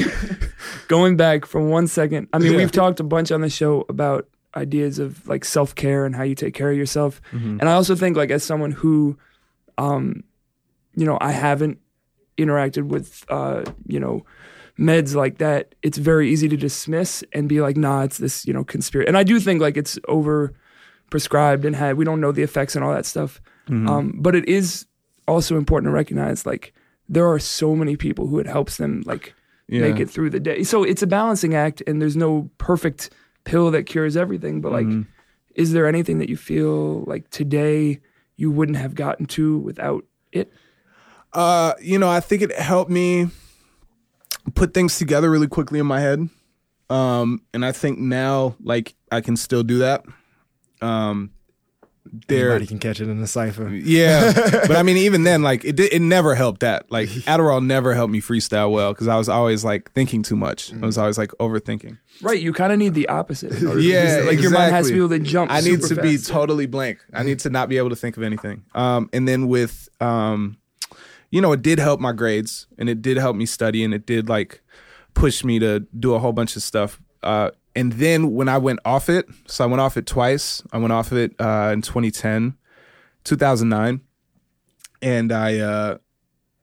[0.88, 2.58] going back for one second, I mean, Yeah.
[2.60, 6.24] we've talked a bunch on the show about ideas of like self care and how
[6.24, 7.22] you take care of yourself.
[7.32, 7.60] Mm-hmm.
[7.60, 9.18] And I also think like as someone who,
[9.78, 10.24] um,
[10.96, 11.80] you know, I haven't
[12.38, 14.26] interacted with, uh, you know,
[14.84, 18.54] meds like that, it's very easy to dismiss and be like, nah, it's this, you
[18.54, 19.08] know, conspiracy.
[19.08, 20.54] And I do think like it's over
[21.10, 23.42] prescribed and had, we don't know the effects and all that stuff.
[23.68, 23.88] Mm-hmm.
[23.90, 24.86] Um, but it is
[25.28, 26.74] also important to recognize like
[27.08, 29.34] there are so many people who it helps them like
[29.70, 30.64] make it through the day.
[30.64, 33.10] So it's a balancing act and there's no perfect
[33.46, 34.62] pill that cures everything.
[34.62, 35.02] But like, Mm-hmm.
[35.56, 38.00] is there anything that you feel like today
[38.36, 40.52] you wouldn't have gotten to without it?
[41.32, 43.30] Uh, you know, I think it helped me
[44.56, 46.28] put things together really quickly in my head.
[46.90, 50.04] Um, and I think now, like, I can still do that.
[50.82, 51.32] Um,
[52.28, 53.70] they're Anybody can catch it in the cipher.
[53.70, 54.34] yeah,
[54.68, 56.92] but I mean, even then, like it, it never helped that.
[56.92, 60.74] Like Adderall never helped me freestyle well because I was always like thinking too much.
[60.74, 61.98] I was always like overthinking.
[62.22, 63.54] Right, you kind of need the opposite.
[63.54, 65.50] in order to- Yeah, like your mind has to be able to jump.
[65.50, 66.30] I need to super be fast.
[66.30, 67.00] totally blank.
[67.14, 68.66] I need to not be able to think of anything.
[68.76, 70.58] Um, and then with, um,
[71.34, 74.06] you know, it did help my grades, and it did help me study, and it
[74.06, 74.62] did like
[75.16, 77.02] push me to do a whole bunch of stuff.
[77.24, 80.62] Uh, and then when I went off it, so I went off it twice.
[80.72, 82.56] I went off it uh, in 2010,
[83.24, 84.02] 2009,
[85.02, 85.98] and I uh,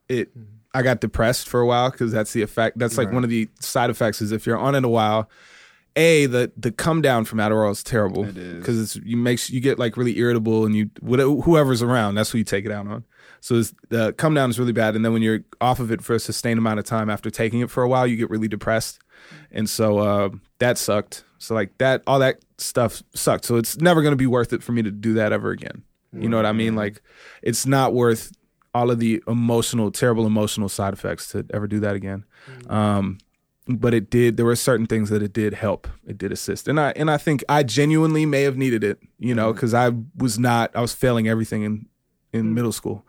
[0.08, 0.30] it
[0.72, 2.78] I got depressed for a while because that's the effect.
[2.78, 5.28] That's like one of the side effects is if you're on it a while,
[5.96, 9.80] a the the come down from Adderall is terrible because it's you makes you get
[9.80, 13.04] like really irritable and you whatever, whoever's around that's who you take it out on.
[13.40, 16.14] So the come down is really bad, and then when you're off of it for
[16.14, 19.00] a sustained amount of time after taking it for a while, you get really depressed,
[19.50, 21.24] and so uh, that sucked.
[21.38, 23.46] So like that, all that stuff sucked.
[23.46, 25.84] So it's never going to be worth it for me to do that ever again.
[26.12, 26.74] You know what I mean?
[26.74, 27.02] Like
[27.42, 28.32] it's not worth
[28.74, 32.24] all of the emotional, terrible emotional side effects to ever do that again.
[32.68, 33.18] Um,
[33.68, 34.36] but it did.
[34.36, 35.86] There were certain things that it did help.
[36.06, 38.98] It did assist, and I and I think I genuinely may have needed it.
[39.18, 40.74] You know, because I was not.
[40.74, 41.86] I was failing everything in
[42.32, 43.04] in middle school.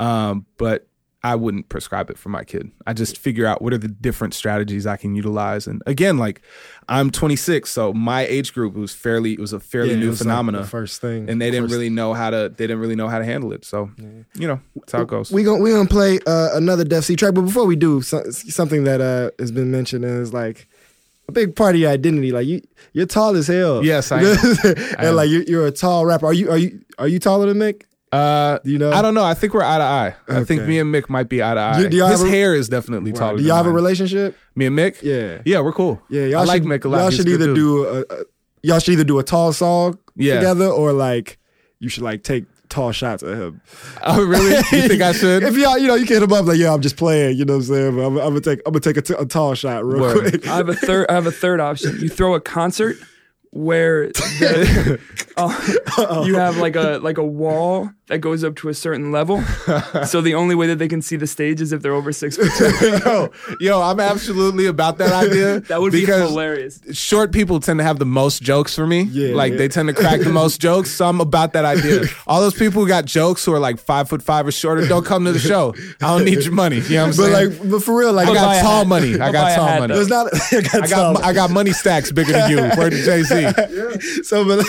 [0.00, 0.86] Um, but
[1.24, 2.72] I wouldn't prescribe it for my kid.
[2.84, 5.68] I just figure out what are the different strategies I can utilize.
[5.68, 6.42] And again, like
[6.88, 9.34] I'm 26, so my age group was fairly.
[9.34, 11.90] It was a fairly Yeah, new was like phenomena first thing, and they didn't really
[11.90, 13.88] know how to they didn't really know how to handle it so
[14.34, 17.34] you know that's how it goes We gonna we gonna play uh, another Defcee track,
[17.34, 20.66] but before we do, so, something that uh, has been mentioned is like
[21.28, 22.32] a big part of your identity.
[22.32, 22.62] Like you,
[22.94, 23.84] you're tall as hell.
[23.84, 24.36] Yes, I am.
[24.64, 25.14] and I am.
[25.14, 26.26] like you, you're a tall rapper.
[26.26, 27.84] Are you are you are you taller than Mick?
[28.12, 28.92] Uh you know?
[28.92, 30.68] i don't know i think we're eye to eye i think Okay.
[30.68, 32.54] me and mick might be eye to eye Do- do y'all his have a- hair
[32.54, 33.76] is definitely taller Do than y'all have a mine.
[33.76, 34.36] relationship?
[34.54, 35.40] me and mick Yeah.
[35.46, 37.30] yeah we're cool Yeah, y'all i like should, mick a lot Y'all He's should a
[37.30, 37.56] good either dude.
[37.56, 38.24] do a, a,
[38.62, 40.36] y'all should either do a tall song Yeah.
[40.36, 41.38] together or like
[41.80, 43.60] you should like take tall shots at him.
[44.02, 46.46] oh really you think i should If y'all, you know, you can hit him up
[46.46, 47.36] like, yeah, I'm just playing.
[47.36, 47.96] You know what I'm saying?
[47.96, 50.30] But I'm, I'm gonna take, I'm gonna take a, t- a tall shot real Word.
[50.30, 50.46] quick.
[50.48, 51.06] I have a third.
[51.10, 51.98] I have a third option.
[52.00, 52.96] You throw a concert
[53.54, 54.98] where the,
[55.36, 59.42] uh, you have like a like a wall that goes up to a certain level.
[60.06, 62.36] So the only way that they can see the stage is if they're over six
[62.36, 62.50] foot.
[63.04, 66.80] yo yo i'm absolutely about that idea That would be hilarious.
[66.92, 69.02] short people tend to have the most jokes for me.
[69.02, 69.58] Yeah, like yeah.
[69.58, 70.90] they tend to crack the most jokes.
[70.90, 72.02] So I'm about that idea.
[72.26, 75.04] All those people who got jokes who are like five foot five or shorter, don't
[75.06, 75.74] come to the show.
[76.00, 76.80] I don't need your money.
[76.80, 77.60] You know what I'm But saying?
[77.60, 79.18] like, but for real, like, I got tall money.
[79.20, 79.94] I got tall money.
[79.94, 80.28] there's not.
[80.52, 82.56] I got, I got I got money stacks bigger than you.
[82.76, 83.41] Word to Jay Z.
[84.22, 84.64] so, but,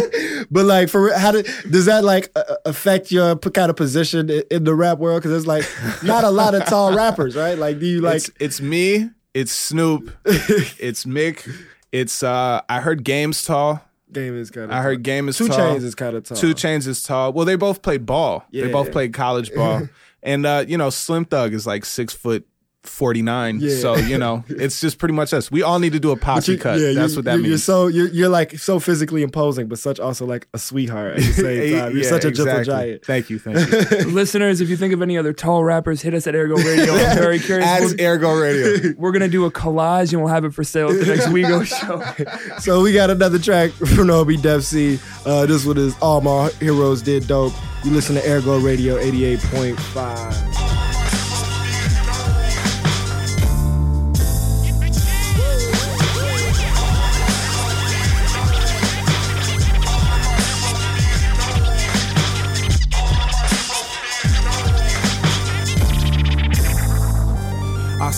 [0.50, 4.42] but like, for how did does that like uh, affect your kind of position in,
[4.50, 5.22] in the rap world?
[5.22, 5.64] Because there's like
[6.02, 7.58] not a lot of tall rappers, right?
[7.58, 8.16] Like, do you like?
[8.16, 9.10] It's it's me.
[9.34, 10.10] It's Snoop.
[10.24, 11.48] it's Mick.
[11.92, 12.62] It's uh.
[12.68, 13.82] I heard Games tall.
[14.12, 14.70] Game is kind of.
[14.70, 15.56] I heard Game is Two tall.
[15.56, 16.36] Chains is kind of tall.
[16.36, 17.32] 2 Chainz is tall.
[17.32, 18.44] Well, they both played ball.
[18.52, 19.88] They both played college ball.
[20.22, 22.46] and uh, you know, Slim Thug is like six foot
[22.88, 23.58] forty nine.
[23.60, 23.76] Yeah.
[23.76, 25.50] So, you know, it's just pretty much us.
[25.50, 26.78] We all need to do a But posse you- cut.
[26.80, 27.48] yeah, That's what that you're, means.
[27.50, 31.16] You're so you're, you're like so physically imposing, but such also like a sweetheart at
[31.18, 31.92] the same time.
[31.92, 32.64] You're Yeah, such a gentle exactly.
[32.74, 33.04] giant.
[33.04, 33.58] Thank you, thank
[33.90, 34.10] you.
[34.12, 36.94] Listeners, if you think of any other tall rappers, hit us at Ergo Radio.
[36.94, 37.66] I'm very curious.
[37.68, 38.94] Ads We're, Ergo Radio.
[38.98, 41.64] we're gonna do a collage and we'll have it for sale at the next WeGo
[41.64, 42.58] show.
[42.60, 45.00] So we got another track from Obi Defcee.
[45.26, 47.52] Uh, this one is All My Heroes Did Dope.
[47.84, 50.65] You listen to Ergo Radio 88.5.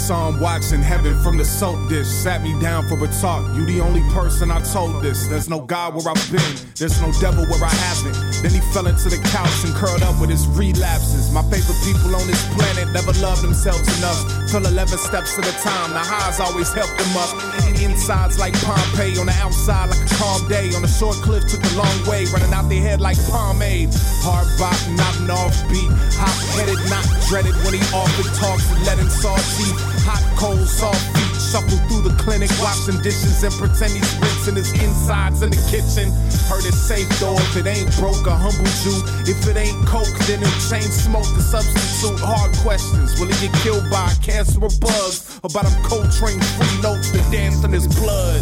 [0.09, 2.07] saw him watching heaven from the soap dish.
[2.07, 3.45] Sat me down for a talk.
[3.55, 5.27] You the only person I told this.
[5.27, 6.55] There's no God where I've been.
[6.81, 8.17] There's no devil where I haven't.
[8.41, 11.29] Then he fell into the couch and curled up with his relapses.
[11.31, 14.49] My favorite people on this planet never loved themselves enough.
[14.49, 15.93] Till 11 steps at a time.
[15.93, 17.29] The highs always helped them up.
[17.77, 19.21] Insides like Pompeii.
[19.21, 20.73] On the outside like a calm day.
[20.73, 22.25] On a short cliff took a long way.
[22.33, 23.93] Running out their head like pomade.
[24.25, 25.93] Hard bop, not an offbeat.
[26.17, 27.53] Hot headed, not dreaded.
[27.61, 29.98] When he offered talks and let him saw teeth.
[30.09, 31.29] Hot, cold, soft feet.
[31.37, 36.09] Shuffle through the clinic, washing dishes and pretend he's rinsing his insides in the kitchen.
[36.49, 39.05] Heard it's safe though if it ain't broke, a humble Jew.
[39.29, 42.25] If it ain't coke, then he'll chain smoke the substitute.
[42.25, 43.21] Hard questions.
[43.21, 45.37] Will he get killed by cancer or bugs?
[45.45, 48.41] About him Coltrane free notes that dance in his blood.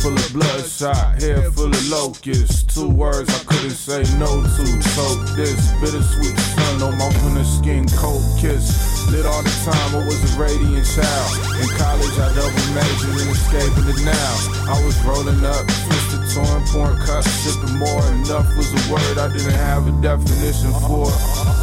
[0.00, 2.62] Full of bloodshot, hair full of locusts.
[2.74, 4.66] Two words I couldn't say no to.
[4.94, 9.06] Soak this bittersweet sun on my winter skin coat kiss.
[9.10, 11.30] Lit all the time, I was a radiant child.
[11.58, 14.30] In college, I double majored in escaping it now.
[14.70, 15.66] I was rolling up,
[16.34, 18.02] torn, pouring cups, sipping more.
[18.12, 21.08] Enough was a word I didn't have a definition for.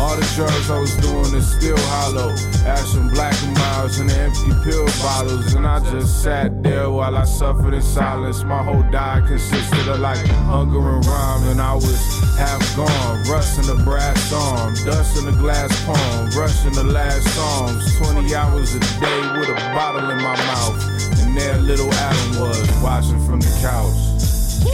[0.01, 2.31] All the drugs I was doing is still hollow.
[2.65, 5.53] Ash and black miles and empty pill bottles.
[5.53, 8.43] And I just sat there while I suffered in silence.
[8.43, 11.43] My whole diet consisted of like hunger and rhyme.
[11.49, 12.01] And I was
[12.37, 13.23] half gone.
[13.29, 17.97] Rust in the brass arm, dust in the glass palm, rushing the last songs.
[17.97, 20.77] 20 hours a day with a bottle in my mouth.
[21.21, 24.24] And there little Adam was watching from the couch.
[24.63, 24.73] Look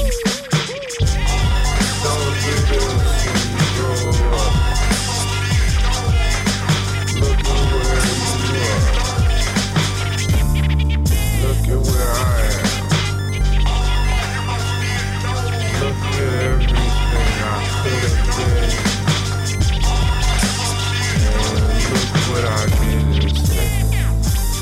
[11.67, 12.40] at where I am.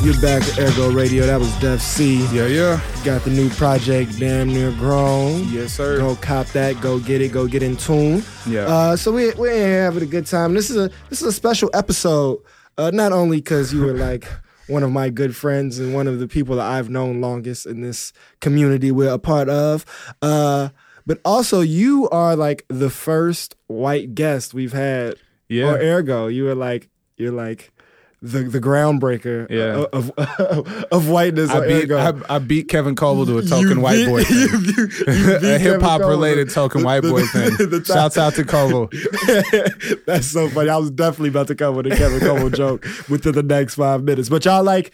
[0.02, 1.26] You're back to Ergo Radio.
[1.26, 2.20] That was Defcee.
[2.34, 2.82] Yeah, yeah.
[3.04, 5.44] Got the new project, Damn Near Grown.
[5.50, 5.98] Yes, sir.
[5.98, 6.80] Go cop that.
[6.80, 7.34] Go get it.
[7.34, 8.24] Go get in tune.
[8.48, 8.62] Yeah.
[8.62, 10.54] Uh, so we we're here having a good time.
[10.54, 12.40] This is a this is a special episode.
[12.78, 14.26] Uh, not only because you were like
[14.68, 17.82] one of my good friends and one of the people that I've known longest in
[17.82, 19.86] this community we're a part of,
[20.22, 20.70] uh,
[21.06, 25.16] but also you are like the first white guest we've had.
[25.50, 25.74] Yeah.
[25.74, 27.74] Or ergo, you were like you're like.
[28.22, 29.78] The, the groundbreaker uh, Yeah.
[29.84, 31.50] Uh, of, of, of whiteness.
[31.52, 34.24] I on beat I, I beat Kevin Coval to a token You white beat- boy
[34.26, 34.38] thing.
[34.38, 36.54] you- you- you a hip hop related Coval.
[36.54, 37.70] token The- white the- boy thing.
[37.70, 40.06] the top- Shouts out to Coval.
[40.06, 40.70] That's so funny.
[40.70, 44.04] I was definitely about to come with a Kevin Coval joke within the next five
[44.04, 44.28] minutes.
[44.30, 44.92] But y'all like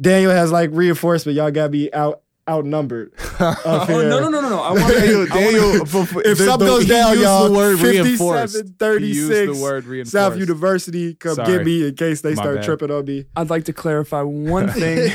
[0.00, 1.36] Daniel has like reinforcement.
[1.36, 3.12] Y'all got me out outnumbered.
[3.66, 4.60] Oh, no, no, no, no, no.
[4.62, 5.32] I want Daniel, to.
[5.32, 8.54] Daniel, If the- something goes down, y'all, the word reinforced.
[8.54, 10.12] 57, He used 36, the word reinforced.
[10.12, 11.52] South University, come Sorry.
[11.58, 12.64] get me in case they My start bad.
[12.64, 13.24] tripping on me.
[13.34, 15.10] I'd like to clarify one thing.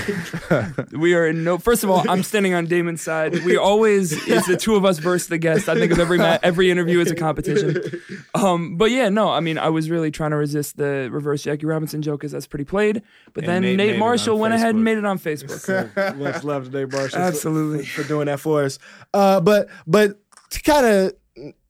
[1.00, 1.58] we are in no.
[1.58, 3.44] First of all, I'm standing on Damon's side.
[3.46, 5.70] We always it's the two of us versus the guest.
[5.70, 8.02] I think of every ma- every interview as a competition.
[8.36, 9.30] Um, but yeah, no.
[9.30, 12.48] I mean, I was really trying to resist the reverse Jackie Robinson joke because that's
[12.48, 13.02] pretty played.
[13.34, 16.16] But And then Nate Nate, Marshall on went ahead and made it on Facebook.
[16.18, 17.19] Much love to Dave Marshall.
[17.20, 17.86] For- Absolutely.
[17.86, 18.80] for doing that for us.
[19.14, 20.20] Uh, but but
[20.52, 21.14] to kind of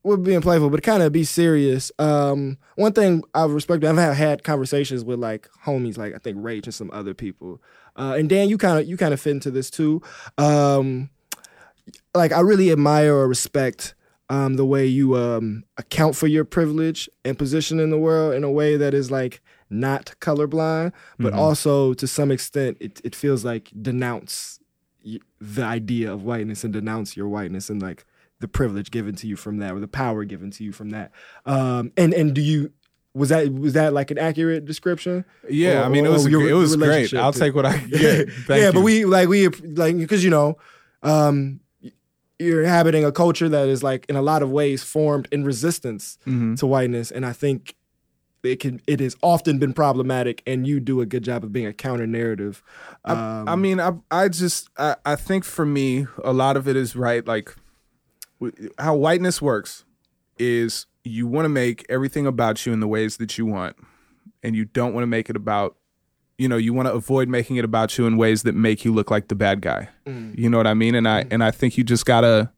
[0.04, 1.92] we're being playful, but kind of be serious.
[2.00, 6.64] Um, one thing I respect, I've had, conversations with like homies, like I think Raych
[6.64, 7.62] and some other people.
[7.96, 10.02] Uh, and Dan, you kind of you kind of fit into this too.
[10.38, 11.10] Um,
[12.16, 13.94] like I really admire or respect
[14.30, 18.44] um, the way you um, account for your privilege and position in the world in
[18.44, 23.44] a way that is like not colorblind, but also to some extent it, it feels
[23.46, 24.59] like denounce
[25.40, 28.06] the idea of whiteness and denounce your whiteness and like
[28.40, 31.12] the privilege given to you from that or the power given to you from that.
[31.46, 32.72] Um, and and do you
[33.14, 35.26] was that was that like an accurate description?
[35.50, 37.14] Yeah, Or- I mean, it was your- it was great.
[37.14, 38.30] I'll to- take what I get.
[38.48, 40.58] Thank yeah, but we like we like because you know,
[41.04, 41.60] um,
[42.38, 46.18] you're inhabiting a culture that is like in a lot of ways formed in resistance
[46.26, 46.58] Mhm.
[46.60, 47.76] to whiteness, and I think
[48.44, 51.66] it can it has often been problematic, and you do a good job of being
[51.66, 52.64] a counter narrative.
[53.06, 56.76] Um, I mean, I I just I, I think for me, a lot of it
[56.76, 57.26] is right.
[57.26, 57.56] Like
[58.78, 59.84] how whiteness works
[60.38, 63.76] is you want to make everything about you in the ways that you want,
[64.44, 65.76] and you don't want to make it about.
[66.38, 68.94] You know, you want to avoid making it about you in ways that make you
[68.94, 69.90] look like the bad guy.
[70.38, 70.96] You know what I mean?
[70.96, 72.52] And I and I think you just gotta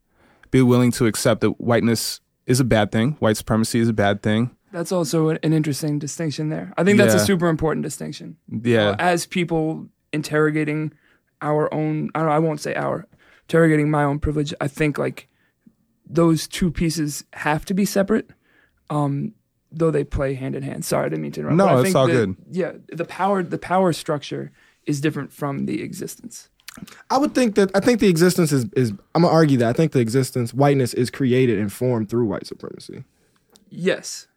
[0.52, 3.14] be willing to accept that whiteness is a bad thing.
[3.14, 4.56] White supremacy is a bad thing.
[4.72, 6.74] That's also an interesting distinction there.
[6.78, 7.22] I think that's Yeah.
[7.22, 8.38] a super important distinction.
[8.50, 8.96] Yeah.
[9.00, 10.94] As people interrogating
[11.42, 13.08] our own, I, don't know, I won't say our,
[13.44, 15.28] interrogating my own privilege, I think like
[16.10, 18.30] those two pieces have to be separate,
[18.90, 19.34] um,
[19.72, 20.86] though they play hand in hand.
[20.86, 21.58] Sorry, I didn't mean to interrupt.
[21.58, 22.36] No, but I it's think all that- good.
[22.52, 24.52] Yeah, the power, the power structure
[24.86, 26.50] is different from the existence.
[27.10, 29.74] I would think that I think the existence is is I'm gonna argue that I
[29.74, 33.04] think the existence whiteness is created and formed through white supremacy.
[33.70, 34.28] Yes,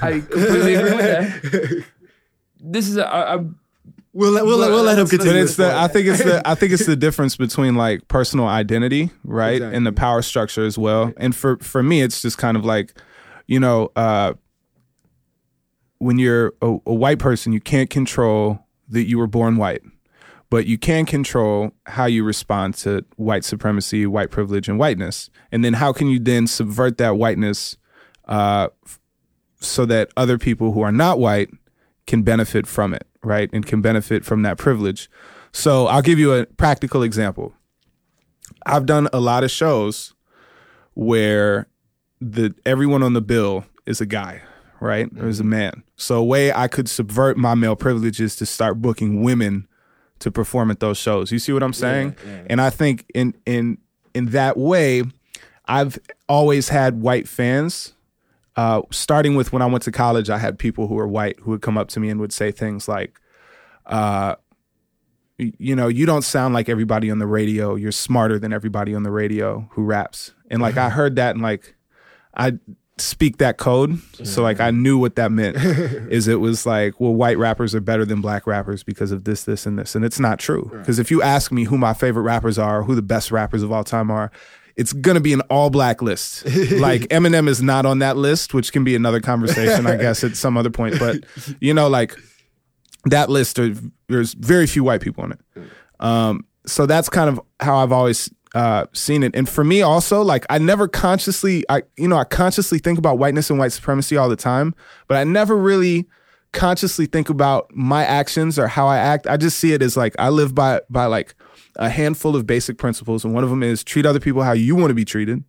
[0.00, 1.84] I completely agree with that.
[2.62, 3.44] This is a, I, I,
[4.12, 5.32] We'll let, we'll, let, we'll let him continue.
[5.32, 5.72] But it's the.
[5.74, 9.76] I think it's the I think it's the difference between like personal identity, right, Exactly.
[9.76, 11.12] and the power structure as well.
[11.16, 12.92] And for for me, it's just kind of like,
[13.46, 14.34] you know, uh,
[15.98, 19.82] when you're a, a white person, you can't control that you were born white,
[20.50, 25.30] but you can control how you respond to white supremacy, white privilege, and whiteness.
[25.52, 27.76] And then how can you then subvert that whiteness,
[28.26, 28.99] uh, f-
[29.60, 31.50] so that other people who are not white
[32.06, 33.50] can benefit from it, right?
[33.52, 35.08] And can benefit from that privilege.
[35.52, 37.52] So I'll give you a practical example.
[38.66, 40.14] I've done a lot of shows
[40.94, 41.66] where
[42.20, 44.42] the everyone on the bill is a guy,
[44.80, 45.08] right?
[45.18, 45.82] Or is a man.
[45.96, 49.66] So a way I could subvert my male privileges to start booking women
[50.20, 51.32] to perform at those shows.
[51.32, 52.16] You see what I'm saying?
[52.48, 53.78] And I think in in
[54.14, 55.04] in that way,
[55.66, 55.98] I've
[56.28, 57.94] always had white fans.
[58.60, 61.52] Uh, starting with when I went to college, I had people who were white who
[61.52, 63.18] would come up to me and would say things like,
[63.86, 64.34] uh,
[65.38, 67.74] you know, you don't sound like everybody on the radio.
[67.74, 70.34] You're smarter than everybody on the radio who raps.
[70.50, 71.74] And like I heard that and like
[72.34, 72.58] I
[72.98, 73.98] speak that code.
[74.24, 75.56] So like I knew what that meant.
[76.10, 79.44] is it was like, well, white rappers are better than black rappers because of this,
[79.44, 79.94] this, and this.
[79.94, 80.70] And it's not true.
[80.70, 83.72] Because if you ask me who my favorite rappers are, who the best rappers of
[83.72, 84.30] all time are,
[84.80, 86.46] it's gonna be an all black list.
[86.72, 90.36] like Eminem is not on that list, which can be another conversation, I guess, at
[90.36, 90.98] some other point.
[90.98, 91.24] But
[91.60, 92.16] you know, like
[93.04, 93.74] that list, are,
[94.08, 95.40] there's very few white people on it.
[96.00, 99.36] Um, so that's kind of how I've always uh, seen it.
[99.36, 103.18] And for me, also, like I never consciously, I you know, I consciously think about
[103.18, 104.74] whiteness and white supremacy all the time,
[105.08, 106.08] but I never really
[106.52, 109.26] consciously think about my actions or how I act.
[109.26, 111.34] I just see it as like I live by by like
[111.76, 114.76] a handful of basic principles, and one of them is treat other people how you
[114.76, 115.44] want to be treated.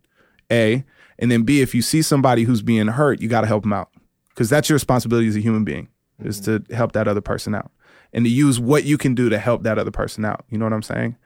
[0.50, 0.84] A,
[1.18, 3.72] and then B, if you see somebody who's being hurt, you got to help them
[3.72, 3.90] out
[4.30, 5.88] because that's your responsibility as a human being
[6.22, 6.64] is mm-hmm.
[6.64, 7.70] to help that other person out
[8.12, 10.44] and to use what you can do to help that other person out.
[10.50, 11.16] You know what I'm saying?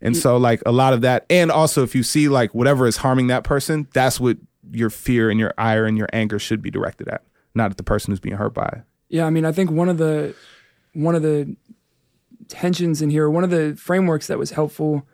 [0.00, 2.98] And so like a lot of that and also if you see like whatever is
[2.98, 4.36] harming that person, that's what
[4.70, 7.22] your fear and your ire and your anger should be directed at,
[7.54, 8.82] not at the person who's being hurt by it.
[9.08, 10.34] Yeah, I mean, I think one of the
[10.92, 11.56] one of the
[12.48, 15.06] tensions in here, one of the frameworks that was helpful,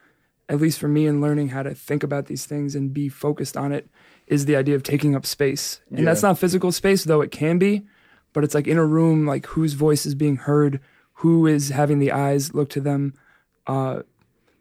[0.49, 3.57] at least for me in learning how to think about these things and be focused
[3.57, 3.89] on it,
[4.27, 5.81] is the idea of taking up space.
[5.91, 7.87] And that's not physical space, though it can be,
[8.33, 10.81] but it's like in a room, like whose voice is being heard,
[11.15, 13.15] who is having the eyes look to them.
[13.67, 14.03] Uh,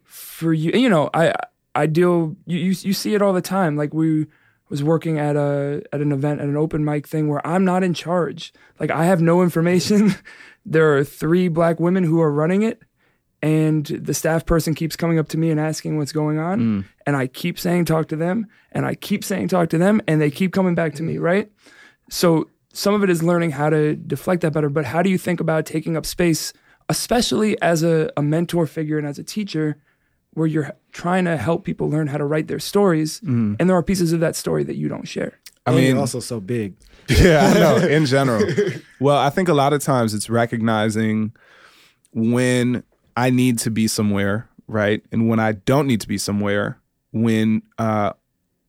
[0.04, 1.32] for you, you know, I
[1.74, 3.76] I deal you, you you see it all the time.
[3.76, 4.26] Like we
[4.70, 7.82] was working at a at an event at an open mic thing where I'm not
[7.82, 8.54] in charge.
[8.78, 10.14] Like I have no information.
[10.64, 12.80] there are three black women who are running it
[13.42, 16.80] and the staff person keeps coming up to me and asking what's going on hmm.
[17.06, 20.20] and I keep saying talk to them and I keep saying talk to them and
[20.20, 21.50] they keep coming back to me, right?
[22.10, 25.18] So some of it is learning how to deflect that better, but how do you
[25.18, 26.52] think about taking up space,
[26.88, 29.78] especially as a, a mentor figure and as a teacher,
[30.34, 33.82] where you're trying to help people learn how to write their stories, and there are
[33.82, 35.38] pieces of that story that you don't share.
[35.66, 36.74] I And mean, you're also so big.
[37.08, 37.76] yeah, I know.
[37.76, 38.44] In general,
[39.00, 41.32] well, I think a lot of times it's recognizing
[42.12, 42.82] when
[43.16, 46.78] I need to be somewhere, right, and when I don't need to be somewhere.
[47.12, 48.12] When uh,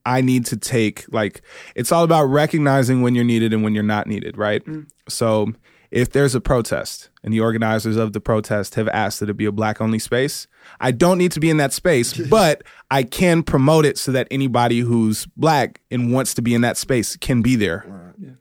[0.03, 1.43] I need to take like
[1.75, 4.63] it's all about recognizing when you're needed and when you're not needed, right?
[5.07, 5.53] So
[5.91, 9.45] if there's a protest and the organizers of the protest have asked that it be
[9.45, 10.47] a black only space,
[10.79, 14.27] I don't need to be in that space, but I can promote it so that
[14.31, 17.85] anybody who's black and wants to be in that space can be there.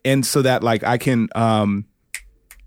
[0.05, 1.87] And so that like I can um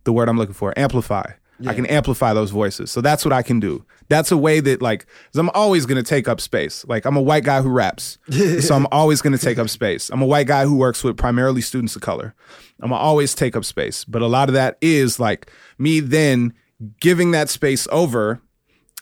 [0.03, 1.31] the word I'm looking for, amplify.
[1.65, 2.91] I can amplify those voices.
[2.91, 3.85] So that's what I can do.
[4.09, 6.83] That's a way that like 'cause I'm always going to take up space.
[6.87, 8.17] Like I'm a white guy who raps.
[8.59, 10.09] so I'm always going to take up space.
[10.09, 12.35] I'm a white guy who works with primarily students of color.
[12.81, 14.03] I'm going to always take up space.
[14.03, 16.53] But a lot of that is like me then
[16.99, 18.41] giving that space over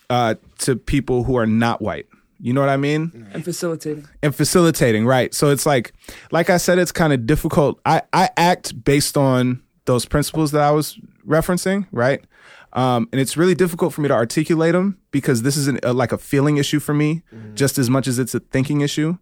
[0.10, 2.06] uh to people who are not white.
[2.44, 3.28] You know what I mean?
[3.34, 4.08] And facilitating.
[4.24, 5.32] and facilitating, right?
[5.34, 5.94] So it's like,
[6.32, 7.80] like I said, it's kind of difficult.
[7.86, 12.24] I I act based on those principles that I was referencing, right?
[12.74, 15.92] Um, and it's really difficult for me to articulate them because this is an, a,
[15.92, 19.18] like a feeling issue for me, just as much as it's a thinking issue.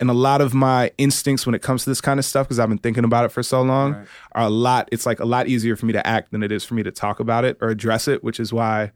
[0.00, 2.58] And a lot of my instincts when it comes to this kind of stuff, because
[2.58, 4.88] I've been thinking about it for so long, are a lot.
[4.90, 6.90] It's like a lot easier for me to act than it is for me to
[6.90, 8.92] talk about it or address it, which is why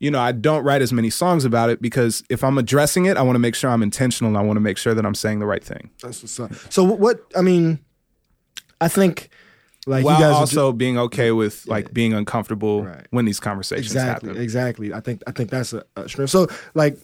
[0.00, 3.18] you know, I don't write as many songs about it because if I'm addressing it,
[3.18, 4.30] I want to make sure I'm intentional.
[4.30, 5.90] And I want to make sure that I'm saying the right thing.
[6.02, 6.54] That's what's up.
[6.70, 7.20] So what?
[7.36, 7.80] I mean,
[8.80, 9.28] I think
[9.90, 13.06] like While you guys are also being okay with like being uncomfortable Right.
[13.10, 14.42] when these conversations exactly happen.
[14.42, 14.92] exactly.
[14.94, 16.30] I think i think that's a, a strength.
[16.30, 16.96] So like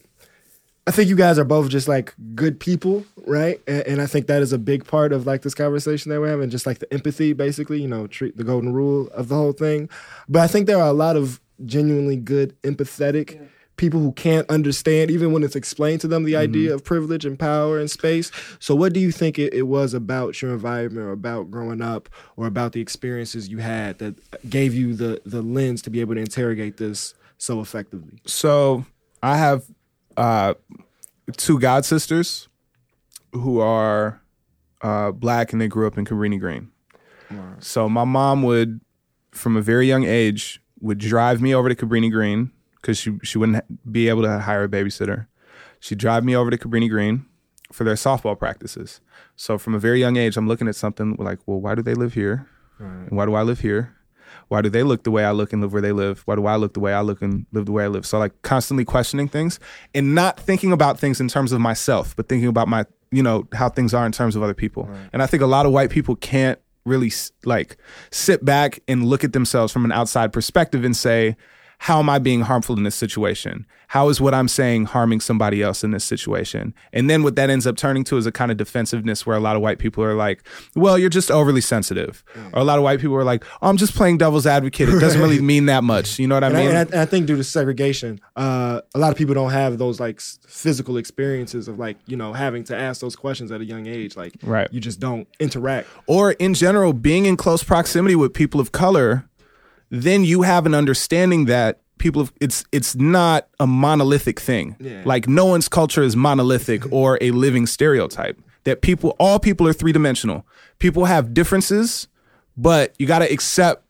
[0.87, 3.61] i think you guys are both just like good people right?
[3.67, 6.29] And, and i think that is a big part of like this conversation that we're
[6.37, 9.53] having just like the empathy basically you know treat the golden rule of the whole
[9.53, 9.89] thing.
[10.29, 13.29] But i think there are a lot of genuinely good empathetic
[13.77, 17.39] people who can't understand even when it's explained to them the idea of privilege and
[17.39, 18.31] power and space.
[18.59, 22.09] So what do you think it, it was about your environment or about growing up
[22.37, 26.15] or about the experiences you had that gave you the the lens to be able
[26.15, 28.19] to interrogate this so effectively?
[28.27, 28.87] So
[29.23, 29.65] I have
[30.17, 30.55] uh,
[31.37, 32.49] two god sisters
[33.33, 34.21] who are
[34.81, 36.71] uh, black and they grew up in Cabrini Green.
[37.59, 38.81] So my mom would,
[39.33, 42.53] from a very young age, would drive me over to Cabrini Green
[42.87, 45.27] because she she wouldn't be able to hire a babysitter.
[45.81, 47.27] she'd drive me over to Cabrini Green
[47.73, 49.01] for their softball practices.
[49.35, 51.95] So from a very young age, I'm looking at something like, well, why do they
[51.95, 52.49] live here?
[52.79, 53.97] And why do I live here?
[54.49, 56.23] Why do they look the way I look and live where they live?
[56.27, 58.07] Why do I look the way I look and live the way I live?
[58.07, 59.59] So like constantly questioning things
[59.95, 63.49] and not thinking about things in terms of myself, but thinking about my, you know,
[63.53, 64.89] how things are in terms of other people.
[65.13, 67.11] And I think a lot of white people can't really
[67.45, 67.79] like
[68.13, 71.37] sit back and look at themselves from an outside perspective and say,
[71.79, 73.67] how am I being harmful in this situation?
[73.89, 76.75] How is what I'm saying harming somebody else in this situation?
[76.93, 79.41] And then what that ends up turning to is a kind of defensiveness where a
[79.41, 80.43] lot of white people are like,
[80.75, 82.25] well, you're just overly sensitive.
[82.53, 84.89] Or a lot of white people are like, oh, I'm just playing devil's advocate.
[84.89, 86.19] It doesn't really mean that much.
[86.19, 86.69] You know what I And I, mean?
[86.71, 89.79] and I, and I think due to segregation, uh, a lot of people don't have
[89.79, 93.65] those like physical experiences of like you know having to ask those questions at a
[93.65, 94.17] young age.
[94.17, 94.67] Like Right.
[94.73, 95.87] you just don't interact.
[96.07, 99.29] or in general being in close proximity with people of color
[99.91, 105.03] then you have an understanding that people of it's it's not a monolithic thing Yeah.
[105.05, 109.73] like no one's culture is monolithic or a living stereotype that people all people are
[109.73, 110.47] three-dimensional
[110.79, 112.07] people have differences
[112.57, 113.89] but you got to accept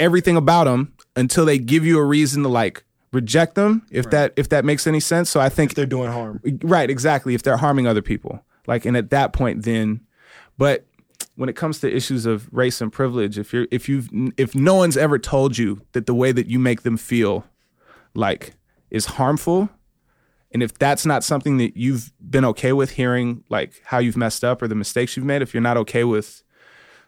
[0.00, 4.32] everything about them until they give you a reason to like reject them if that
[4.36, 6.40] if that makes any sense so i think They're doing harm.
[6.62, 7.34] Right, exactly.
[7.34, 10.00] If they're harming other people, like, and at that point, then,
[10.58, 10.84] but
[11.36, 14.74] when it comes to issues of race and privilege, if you're, if you've, if no
[14.74, 17.44] one's ever told you that the way that you make them feel,
[18.14, 18.54] like,
[18.90, 19.68] is harmful,
[20.52, 24.44] and if that's not something that you've been okay with hearing, like how you've messed
[24.44, 26.44] up or the mistakes you've made, if you're not okay with,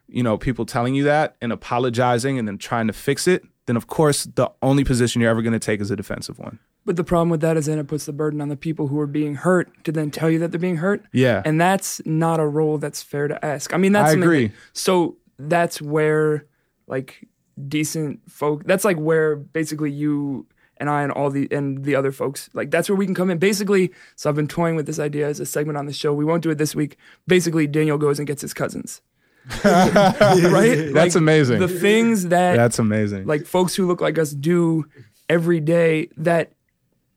[0.08, 3.76] you know, people telling you that and apologizing and then trying to fix it, then
[3.76, 6.58] of course the only position you're ever going to take is a defensive one.
[6.86, 8.98] But the problem with that is then it puts the burden on the people who
[9.00, 11.04] are being hurt to then tell you that they're being hurt.
[11.12, 11.42] Yeah.
[11.44, 13.74] And that's not a role that's fair to ask.
[13.74, 14.46] I mean, that's I agree.
[14.46, 16.46] that- so that's where
[16.86, 17.26] like
[17.68, 20.46] decent folk that's like where basically you
[20.78, 23.30] and I and all the and the other folks like that's where we can come
[23.30, 23.38] in.
[23.38, 26.12] Basically, so I've been toying with this idea as a segment on the show.
[26.14, 26.96] We won't do it this week.
[27.26, 29.00] Basically, Daniel goes and gets his cousins.
[29.64, 30.90] right?
[30.92, 31.60] That's amazing.
[31.60, 33.26] The things that That's amazing.
[33.26, 34.84] like folks who look like us do
[35.28, 36.52] every day that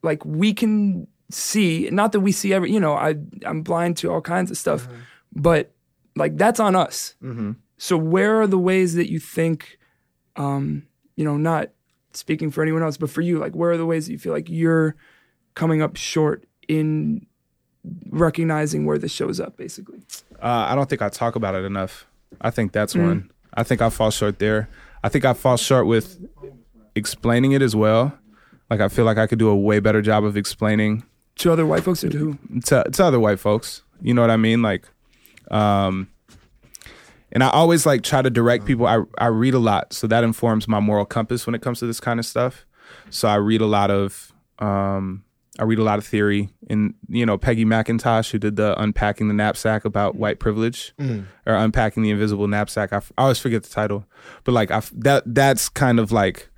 [0.03, 4.11] like we can see not that we see every you know i i'm blind to
[4.11, 4.87] all kinds of stuff
[5.33, 5.71] but
[6.15, 7.15] like that's on us
[7.77, 9.77] so where are the ways that you think
[10.37, 10.83] um
[11.15, 11.69] you know not
[12.13, 14.33] speaking for anyone else but for you like where are the ways that you feel
[14.33, 14.95] like you're
[15.53, 17.25] coming up short in
[18.09, 19.99] recognizing where this shows up basically
[20.41, 22.07] Uh, I don't think I talk about it enough.
[22.41, 23.29] I think that's one.
[23.53, 24.69] I think I fall short there.
[25.03, 26.17] I think I fall short with
[26.95, 28.17] explaining it as well.
[28.69, 31.03] Like I feel like I could do a way better job of explaining
[31.37, 33.83] to other white folks or to who to to other white folks.
[34.01, 34.61] You know what I mean?
[34.61, 34.87] Like,
[35.51, 36.09] um,
[37.31, 38.85] and I always like try to direct people.
[38.87, 41.85] I I read a lot, so that informs my moral compass when it comes to
[41.87, 42.65] this kind of stuff.
[43.09, 45.23] So I read a lot of um,
[45.59, 49.27] I read a lot of theory, and you know Peggy McIntosh, who did the unpacking
[49.27, 50.93] the knapsack about white privilege,
[51.45, 52.93] or unpacking the invisible knapsack.
[52.93, 54.05] I, f- I always forget the title,
[54.43, 56.48] but like I f- that that's kind of like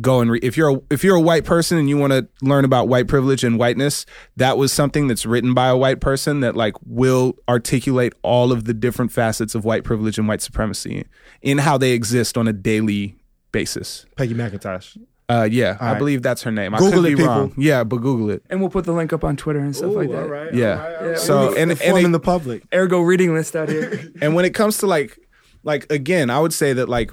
[0.00, 2.26] go and read if you're a, if you're a white person and you want to
[2.42, 4.06] learn about white privilege and whiteness
[4.36, 8.64] that was something that's written by a white person that like will articulate all of
[8.64, 11.04] the different facets of white privilege and white supremacy
[11.42, 13.14] in how they exist on a daily
[13.52, 14.96] basis Peggy McIntosh.
[15.28, 15.98] uh yeah i right.
[15.98, 17.26] believe that's her name i Google could it, be people.
[17.34, 19.94] wrong yeah but google it and we'll put the link up on twitter and stuff
[19.94, 20.54] like that right.
[20.54, 22.62] yeah so and and, informing it- the public.
[22.72, 25.18] ergo reading list out here and when it comes to like
[25.62, 27.10] like again i would say that like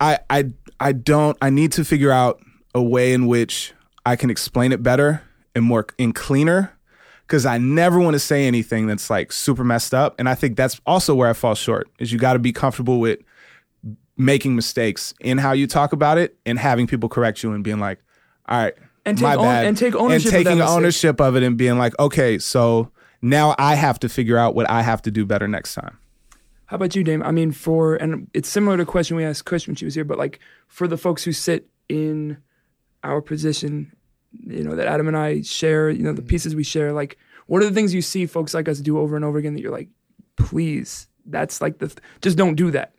[0.00, 0.50] i i
[0.80, 2.40] i don't i need to figure out
[2.74, 3.72] a way in which
[4.04, 5.22] i can explain it better
[5.54, 6.72] and more and cleaner
[7.26, 10.56] because i never want to say anything that's like super messed up and i think
[10.56, 13.18] that's also where i fall short is you got to be comfortable with
[14.16, 17.78] making mistakes in how you talk about it and having people correct you and being
[17.80, 17.98] like
[18.48, 18.74] all right
[19.04, 19.66] And take my bad.
[19.66, 20.76] and take ownership of that taking mistake.
[20.76, 22.90] ownership of it and being like okay so
[23.22, 25.98] now i have to figure out what i have to do better next time
[26.66, 27.22] How about you, Dame?
[27.22, 29.94] I mean, for and it's similar to a question we asked Kush when she was
[29.94, 32.38] here, but like for the folks who sit in
[33.04, 33.94] our position,
[34.32, 37.62] you know, that Adam and I share, you know, the pieces we share, like what
[37.62, 39.72] are the things you see folks like us do over and over again that you're
[39.72, 39.88] like,
[40.36, 42.92] please, that's like the th- just don't do that.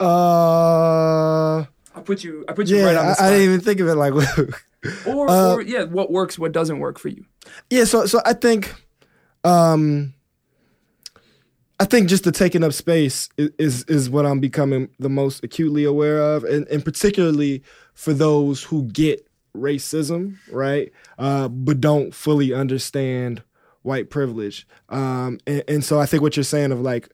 [0.00, 1.60] Uh,
[1.94, 3.26] I put you, I put you yeah, right on the I, spot.
[3.26, 4.12] I didn't even think of it like.
[5.06, 7.24] or, uh, or yeah, what works, what doesn't work for you.
[7.68, 8.74] Yeah, so so I think
[9.44, 10.14] um
[11.80, 15.42] I think just the taking up space is, is is what I'm becoming the most
[15.42, 17.62] acutely aware of and, and particularly
[17.94, 19.26] for those who get
[19.56, 20.92] racism, right?
[21.18, 23.42] Uh but don't fully understand
[23.82, 24.68] white privilege.
[24.90, 27.08] Um and, and so I think what you're saying of like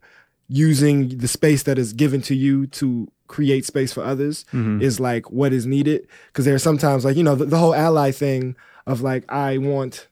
[0.49, 4.45] using the space that is given to you to create space for others
[4.81, 7.75] is like what is needed because there are sometimes like you know the, the whole
[7.75, 8.57] ally thing
[8.87, 10.07] of like I want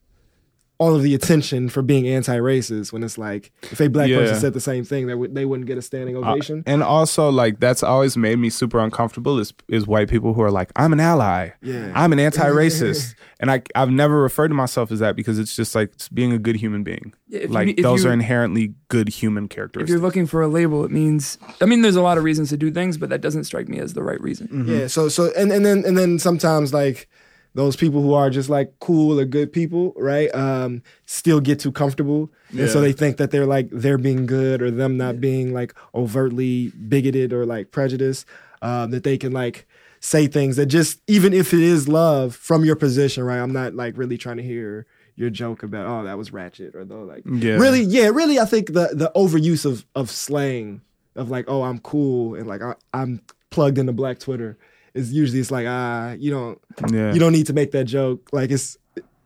[0.79, 4.18] all of the attention for being anti-racist when it's like if a black Yeah.
[4.18, 6.64] person said the same thing, they would they wouldn't get a standing Uh, ovation.
[6.66, 9.39] and also, like that's always made me super uncomfortable.
[9.39, 11.51] Is is white people who are like, I'm an ally.
[11.62, 11.93] Yeah.
[11.95, 15.75] I'm an anti-racist, and I I've never referred to myself as that because it's just
[15.75, 17.14] like it's being a good human being.
[17.29, 19.85] Yeah, if you like those you- are inherently good human characters.
[19.85, 21.39] If you're looking for a label, it means.
[21.61, 23.79] I mean, there's a lot of reasons to do things, but that doesn't strike me
[23.79, 24.49] as the right reason.
[24.49, 24.70] Mm-hmm.
[24.70, 24.87] Yeah.
[24.89, 27.09] So so and and then and then sometimes like
[27.55, 30.34] those people who are just like cool or good people, right?
[30.34, 34.61] Um, still get too comfortable, and so they think that they're like they're being good
[34.62, 38.26] or them not being like overtly bigoted or like prejudiced.
[38.62, 39.66] Um, that they can like
[40.00, 43.38] say things that just even if it is love from your position, right?
[43.38, 44.86] I'm not like really trying to hear
[45.16, 47.55] your joke about oh that was ratchet or though like Yeah.
[47.55, 50.80] really yeah really I think the the overuse of of slang
[51.14, 54.59] of like oh I'm cool and like I, I'm plugged into Black Twitter
[54.95, 56.59] is usually it's like ah you don't
[56.92, 57.12] yeah.
[57.12, 58.76] you don't need to make that joke like it's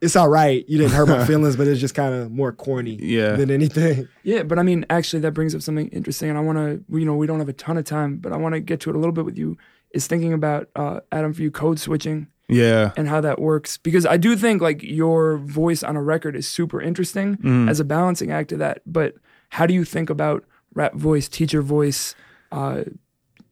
[0.00, 2.96] it's all right you didn't hurt my feelings but it's just kind of more corny
[3.00, 3.32] Yeah.
[3.36, 6.58] than anything Yeah, but I mean, actually, that brings up something interesting, and I want
[6.58, 8.78] to, you know, we don't have a ton of time, but I want to get
[8.80, 9.56] to it a little bit with you.
[9.92, 12.92] Is thinking about uh, Adam for you code switching yeah.
[12.96, 16.46] and how that works because I do think like your voice on a record is
[16.46, 17.70] super interesting Mm.
[17.70, 18.82] as a balancing act to that.
[18.86, 19.14] But
[19.48, 20.44] how do you think about
[20.74, 22.14] rap voice, teacher voice,
[22.52, 22.84] uh,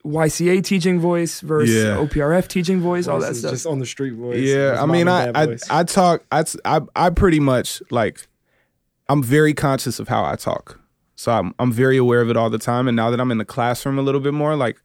[0.06, 1.96] YCA teaching voice versus Yeah.
[1.96, 3.50] OPRF teaching voice, all that stuff?
[3.52, 5.56] just on the street voice Yeah, I mean, I, I.
[5.70, 6.24] I talk.
[6.30, 8.26] I, I I pretty much like.
[9.08, 10.80] I'm very conscious of how I talk,
[11.14, 12.88] so I'm I'm very aware of it all the time.
[12.88, 14.80] And now that I'm in the classroom a little bit more, like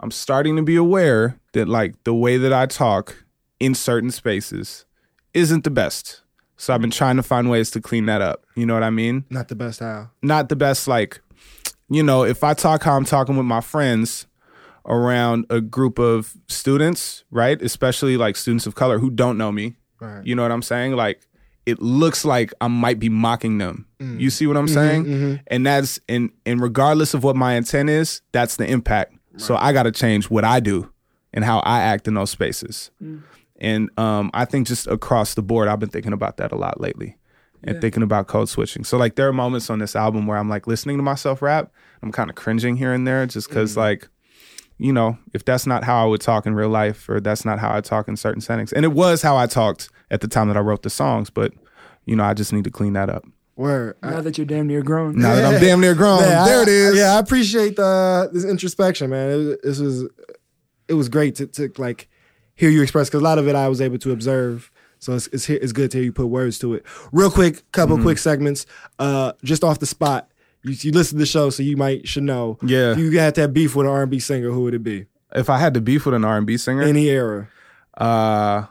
[0.00, 3.24] I'm starting to be aware that like the way that I talk
[3.60, 4.84] in certain spaces
[5.34, 6.22] isn't the best.
[6.58, 8.44] So I've been trying to find ways to clean that up.
[8.54, 9.24] You know what I mean?
[9.28, 11.20] not the best how not the best like
[11.90, 14.26] you know if i talk how i'm talking with my friends
[14.86, 17.60] around a group of students right?
[17.60, 19.76] Especially like students of color who don't know me.
[19.98, 20.26] Right.
[20.26, 20.92] you know what i'm saying?
[20.92, 21.26] Like
[21.64, 23.86] it looks like i might be mocking them.
[23.98, 24.20] Mm.
[24.20, 25.04] You see what i'm mm-hmm, saying?
[25.04, 25.34] Mm-hmm.
[25.48, 29.14] and that's and and regardless of what my intent is that's the impact.
[29.38, 30.90] So i got to change what i do
[31.32, 32.90] and how i act in those spaces.
[33.02, 33.22] Mm.
[33.58, 36.80] And um, I think just across the board, I've been thinking about that a lot
[36.80, 37.16] lately
[37.64, 38.84] and thinking about code switching.
[38.84, 41.72] So like there are moments on this album where I'm like listening to myself rap,
[42.02, 43.78] I'm kind of cringing here and there just because mm.
[43.78, 44.08] like,
[44.78, 47.58] you know, if that's not how I would talk in real life or that's not
[47.58, 48.72] how I talk in certain settings.
[48.72, 51.52] And it was how I talked at the time that I wrote the songs, but
[52.04, 53.24] you know, I just need to clean that up.
[53.54, 55.18] where now that you're damn near grown.
[55.18, 56.96] Now that I'm damn near grown, Yeah, there I- it is.
[56.98, 59.30] Yeah, I appreciate the this introspection, man.
[59.30, 60.10] It, was- this was
[60.88, 62.08] it was great to, to like
[62.54, 64.70] hear you express because a lot of it I was able to observe.
[64.98, 66.84] So it's it's, it's good to hear you put words to it.
[67.12, 68.04] Real quick, couple Mm-hmm.
[68.04, 68.66] quick segments,
[68.98, 70.30] uh, just off the spot.
[70.66, 72.58] You, you listen to the show, so you might should know.
[72.62, 72.92] Yeah.
[72.92, 75.06] If you had to have beef with an R&B singer, who would it be?
[75.34, 77.48] If I had to beef with an R&B singer, Any era.
[77.96, 78.66] uh,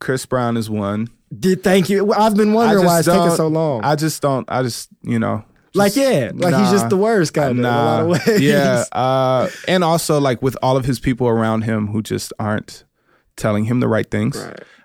[0.00, 1.08] Chris Brown is one.
[1.36, 2.12] Did thank you.
[2.12, 3.82] I've been wondering why just it's taking so long.
[3.84, 4.50] I just don't.
[4.50, 5.44] I just you know.
[5.74, 8.40] like yeah, like he's just the worst kind of in a lot of ways.
[8.40, 8.84] Yeah.
[8.92, 12.84] Uh, and also like with all of his people around him who just aren't
[13.36, 14.36] telling him the right things.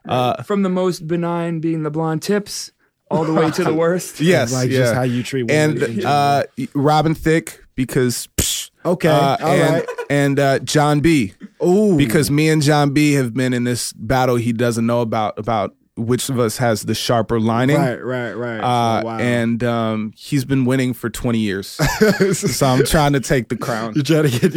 [0.07, 2.71] Uh, From the most benign being the blonde tips
[3.09, 4.19] all the way to the worst.
[4.21, 4.53] yes.
[4.53, 4.77] like yeah.
[4.79, 5.71] just how you treat women.
[5.71, 6.07] and general.
[6.07, 6.43] uh,
[6.73, 9.85] Robin Thicke because psh, Okay, uh, all and right.
[10.09, 11.33] and uh, Jon B
[11.65, 15.37] Ooh, because me and Jon B have been in this battle he doesn't know about
[15.37, 17.77] about which of us has the sharper lining.
[17.77, 18.59] right, right, right.
[18.59, 19.17] Uh, Oh, wow.
[19.19, 21.67] And um, he's been winning for 20 years.
[22.33, 23.93] so I'm trying to take the crown.
[23.95, 24.51] You're trying to get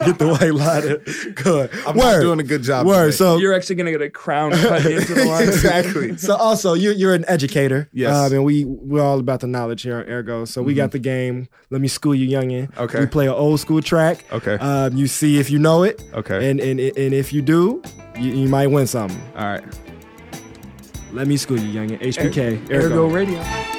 [0.00, 1.34] get the white line.
[1.34, 1.70] Good.
[1.86, 3.06] I'm not doing a good job Word.
[3.06, 3.16] today.
[3.16, 5.48] So You're actually gonna get a crown cut into the line.
[5.48, 6.16] exactly.
[6.16, 7.88] so also you're you're an educator.
[7.92, 8.14] Yes.
[8.14, 10.44] Um, and we we're all about the knowledge here on Ergo.
[10.44, 11.48] So we got the game.
[11.70, 12.76] Let me school you, youngin.
[12.76, 13.00] Okay.
[13.00, 14.24] We play an old school track.
[14.32, 14.54] Okay.
[14.54, 16.02] Um, you see if you know it.
[16.14, 16.50] Okay.
[16.50, 17.82] And and and if you do,
[18.18, 19.20] you, you might win something.
[19.36, 19.64] All right.
[21.12, 22.00] Let me school you, youngin.
[22.00, 22.70] HPK.
[22.70, 23.75] Ergo Radio.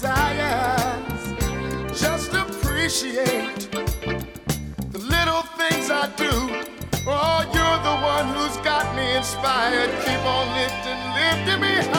[0.00, 1.34] Desires.
[2.00, 3.68] Just appreciate
[4.92, 6.30] the little things I do.
[7.04, 9.90] Oh, you're the one who's got me inspired.
[10.04, 11.97] Keep on lifting, lifting me higher.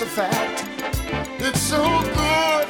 [0.00, 0.64] That's a fact.
[1.40, 2.66] It's so good.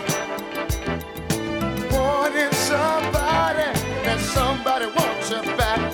[1.93, 3.63] Wanting somebody
[4.09, 5.93] and somebody wants you back.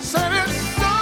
[0.00, 0.92] Said it's so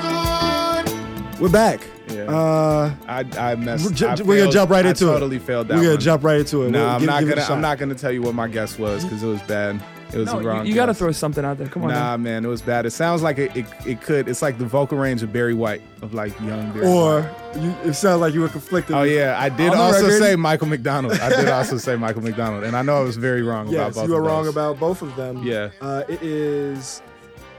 [0.00, 1.40] good.
[1.40, 1.80] We're back.
[2.08, 2.24] Yeah.
[2.24, 3.84] Uh, I I messed.
[3.84, 5.12] We're ju- I we're gonna jump right I into it.
[5.12, 6.00] Totally failed that we're gonna one.
[6.00, 6.70] jump right into it.
[6.70, 7.42] No, We'll I'm give- not give gonna.
[7.42, 9.82] I'm not gonna tell you what my guess was because it was bad.
[10.12, 10.66] It was No, the you, wrong.
[10.66, 11.68] you got to throw something out there.
[11.68, 11.88] Come on.
[11.90, 12.84] Nah, man, it was bad.
[12.84, 13.66] It sounds like it, it.
[13.86, 14.28] It could.
[14.28, 16.86] It's like the vocal range of Barry White of like young Barry.
[16.86, 17.62] Or White.
[17.62, 18.94] you, it sounds like you were conflicted.
[18.94, 21.14] Oh yeah, I did also record- say Michael McDonald.
[21.14, 23.96] I did also say Michael McDonald, and I know I was very wrong about both
[23.96, 24.02] of them.
[24.02, 25.42] Yes, you were wrong about both of them.
[25.42, 25.70] Yeah.
[25.80, 27.00] Uh, it is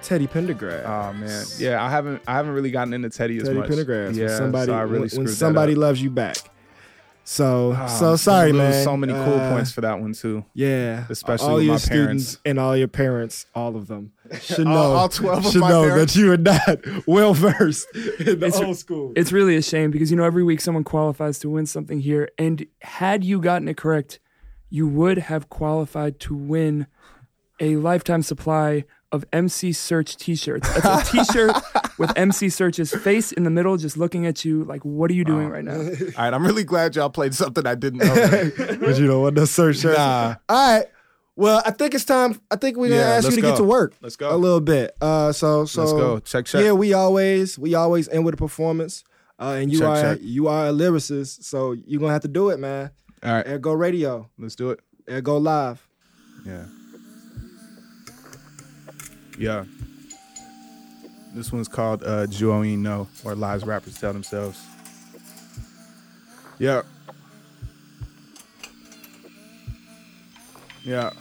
[0.03, 0.85] Teddy Pendergrass.
[0.85, 2.21] Oh man, yeah, I haven't.
[2.27, 3.67] I haven't really gotten into Teddy as much.
[3.67, 3.83] Teddy.
[3.83, 4.15] Pendergrass.
[4.15, 5.83] Yeah, when somebody, so I really when, screwed when somebody that up.
[5.83, 6.37] loves you back.
[7.25, 8.83] So, Oh, so sorry, lose man.
[8.83, 10.43] So many cool Uh, points for that one too.
[10.53, 12.05] Yeah, Especially all with your my students
[12.35, 12.39] parents.
[12.45, 14.11] and all your parents, all of them
[14.41, 14.73] should know.
[14.73, 16.13] all 12 of should my know parents?
[16.13, 19.13] that you are not well versed in the It's- old school.
[19.15, 22.29] It's really a shame because you know every week someone qualifies to win something here,
[22.37, 24.19] and had you gotten it correct,
[24.69, 26.87] you would have qualified to win
[27.59, 28.83] a lifetime supply
[29.13, 30.67] of MC Serch T-shirts.
[30.73, 31.55] That's a T-shirt
[31.97, 35.23] with MC Serch's face in the middle, just looking at you like, "What are you
[35.23, 35.85] doing right now?" All
[36.17, 38.51] right, I'm really glad y'all played something I didn't know.
[38.81, 39.97] but you don't want no search shirts.
[39.97, 40.35] Nah.
[40.49, 40.87] All right.
[41.35, 42.39] Well, I think it's time.
[42.51, 43.49] I think we're gonna Yeah, ask you to go.
[43.51, 43.93] get to work.
[44.01, 44.35] Let's go.
[44.35, 44.95] a little bit.
[45.01, 46.19] Uh, so so Let's go.
[46.19, 46.63] Check, check.
[46.63, 49.03] Yeah, we always we always end with a performance.
[49.39, 50.19] Uh, and you Check, are check.
[50.21, 52.91] you are a lyricist, so you're gonna have to do it, man.
[53.23, 54.79] All right, Ergo Radio, let's do it.
[55.09, 55.87] Ergo Live.
[56.45, 56.65] Yeah.
[59.37, 59.65] Yeah.
[61.33, 64.61] This one's called uh, Joey No, or Lies Rappers Tell Themselves.
[66.59, 66.83] Yeah.
[70.83, 71.11] Yeah.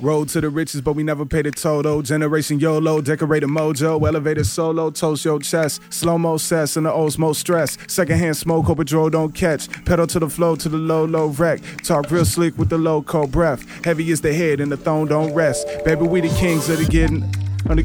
[0.00, 2.02] Road to the riches, but we never paid a total.
[2.02, 5.82] Generation YOLO, decorated mojo, elevated solo, toast your chest.
[5.92, 7.76] Slow mo cess and the osmo stress.
[7.88, 9.68] Secondhand smoke, hope draw don't catch.
[9.84, 11.60] Pedal to the flow, to the low, low wreck.
[11.82, 13.66] Talk real slick with the low cold breath.
[13.84, 15.66] Heavy is the head and the throne don't rest.
[15.84, 17.28] Baby, we the kings of the getting.
[17.70, 17.76] On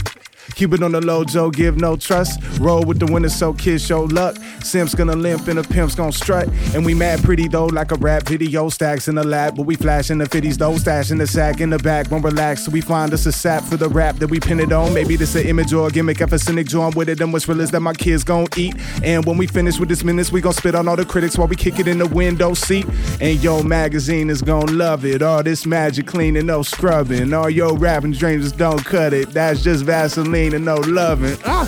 [0.64, 2.40] Keep it on the low, Joe, give no trust.
[2.58, 4.38] Roll with the winners, so kids show luck.
[4.64, 6.48] Simps gonna limp and the pimp's gonna strut.
[6.74, 8.70] And we mad pretty though, like a rap video.
[8.70, 10.78] Stacks in the lab, but we flashing the fitties though.
[10.78, 12.64] Stash in the sack in the back, won't relax.
[12.64, 14.94] So we find us a sap for the rap that we pin it on.
[14.94, 17.18] Maybe this an image or a gimmick, if a cynic join with it.
[17.18, 18.74] Then what's real is that my kids gon' eat.
[19.04, 21.50] And when we finish with this minutes, we gon' spit on all the critics while
[21.50, 22.86] we kick it in the window seat.
[23.20, 25.22] And yo, magazine is gon' love it.
[25.22, 27.34] All this magic cleaning, no scrubbing.
[27.34, 29.32] All your rapping dreams just don't cut it.
[29.32, 31.38] That's just Vaseline and no loving.
[31.46, 31.68] Ah.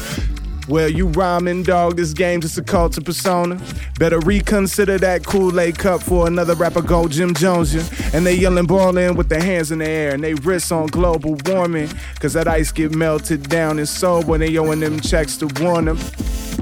[0.68, 1.98] Well, you rhyming, dog.
[1.98, 3.62] This game just a cult to persona.
[4.00, 7.76] Better reconsider that Kool-Aid cup for another rapper go Jim Jones.
[7.76, 7.84] Yeah.
[8.14, 11.38] And they yelling ballin' with their hands in the air and they wrists on global
[11.46, 11.90] warming.
[12.20, 15.86] Cause that ice get melted down and so when they owing them checks to warn
[15.86, 16.00] them.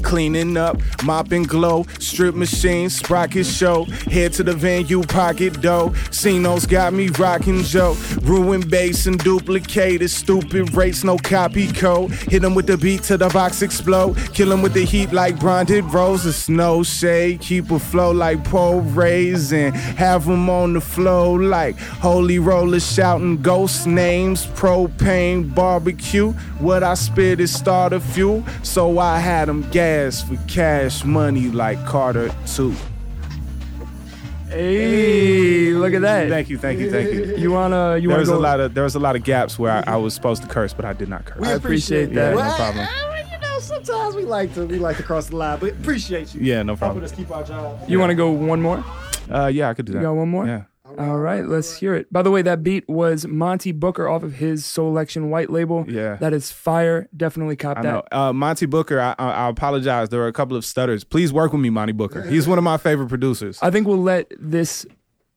[0.02, 3.86] Cleaning up, mopping glow, strip machine, sprocket show.
[4.12, 5.90] Head to the venue, pocket dough.
[6.10, 7.96] Cinos got me rocking Joe.
[8.22, 12.12] Ruin bass and duplicated, stupid rates, no copy code.
[12.12, 14.16] Hit them with the beat till the box explode.
[14.34, 16.24] Kill them with the heat like bonded rose.
[16.24, 21.34] The snow shade, keep a flow like pole rays and have them on the flow
[21.34, 26.32] like holy rollers shouting ghost names, propane, barbecue.
[26.60, 31.84] What I spit is starter fuel, so I had them gas for cash money like
[31.86, 32.74] Carter too.
[34.50, 36.30] Hey, look at that.
[36.30, 37.36] Thank you, thank you, thank you.
[37.38, 38.38] You wanna you There wanna was go?
[38.38, 40.48] a lot of there was a lot of gaps where I, I was supposed to
[40.48, 41.46] curse, but I did not curse.
[41.46, 42.16] I appreciate that.
[42.16, 42.86] Yeah, no Well, problem.
[42.88, 46.34] uh, you know, sometimes we like to we like to cross the line, but appreciate
[46.36, 46.42] you.
[46.42, 47.04] Yeah, no Helping problem.
[47.04, 47.80] us keep our job.
[47.90, 48.84] you want to go one more?
[49.30, 50.00] Uh, yeah, I could do that.
[50.00, 50.46] You got one more?
[50.46, 50.64] Yeah.
[50.98, 52.12] All right, let's hear it.
[52.12, 55.86] By the way, that beat was Monte Booker off of his Selection White label.
[55.88, 56.16] Yeah.
[56.18, 57.10] That is fire.
[57.16, 57.94] Definitely cop I that.
[57.94, 58.04] know.
[58.12, 60.10] Uh, Monte Booker, I, I, I apologize.
[60.10, 61.04] There were a couple of stutters.
[61.04, 62.22] Please work with me, Monte Booker.
[62.24, 63.60] He's one of my favorite producers.
[63.62, 64.86] I think we'll let this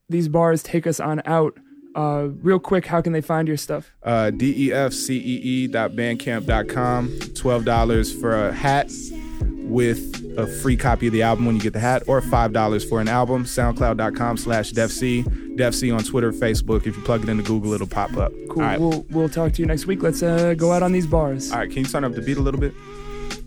[0.09, 1.59] these bars take us on out.
[1.95, 3.91] Uh, real quick, how can they find your stuff?
[4.03, 7.09] Uh, bandcamp.com.
[7.09, 8.91] $12 for a hat
[9.67, 13.01] with a free copy of the album when you get the hat, or $5 for
[13.01, 13.45] an album.
[13.45, 15.25] Soundcloud.com slash defc.
[15.57, 16.87] Defc on Twitter, Facebook.
[16.87, 18.33] If you plug it into Google, it'll pop up.
[18.49, 18.62] Cool.
[18.62, 18.79] Right.
[18.79, 20.03] We'll we'll talk to you next week.
[20.03, 21.51] Let's uh, go out on these bars.
[21.51, 22.75] All right, can you turn up the beat a little bit?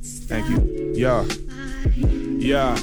[0.01, 0.93] Thank you.
[0.95, 1.25] Yeah.
[1.95, 2.77] Yeah.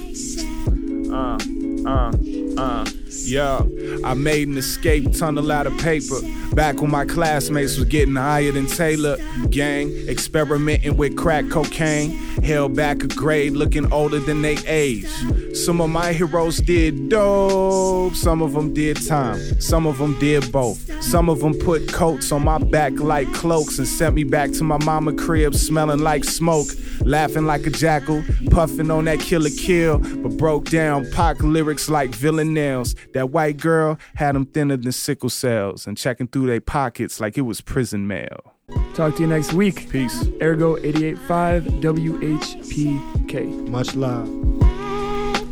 [1.13, 1.39] Uh,
[1.87, 2.13] uh,
[2.61, 2.85] uh.
[3.09, 3.63] Yeah,
[4.05, 6.21] I made an escape tunnel out of paper.
[6.55, 9.17] Back when my classmates was getting higher than Taylor.
[9.51, 12.11] Gang, experimenting with crack cocaine.
[12.43, 15.09] Held back a grade, looking older than they age.
[15.55, 20.51] Some of my heroes did dope, some of them did time, some of them did
[20.53, 20.83] both.
[21.03, 24.65] Some of them put coats on my back like cloaks and sent me back to
[24.65, 26.69] my mama crib smelling like smoke.
[27.01, 32.11] Laughing like a jackal, puffing on that killer kill, but broke down Pac lyrics like
[32.11, 32.95] villanelles.
[33.15, 37.39] That white girl had them thinner than sickle cells and checking through their pockets like
[37.39, 38.55] it was prison mail.
[38.95, 39.89] Talk to you next week.
[39.91, 40.27] Peace.
[40.43, 43.69] Ergo 885 WHPK.
[43.69, 44.27] Much love.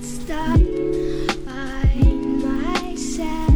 [0.03, 0.59] Stop
[1.45, 1.95] by
[2.45, 3.55] myself.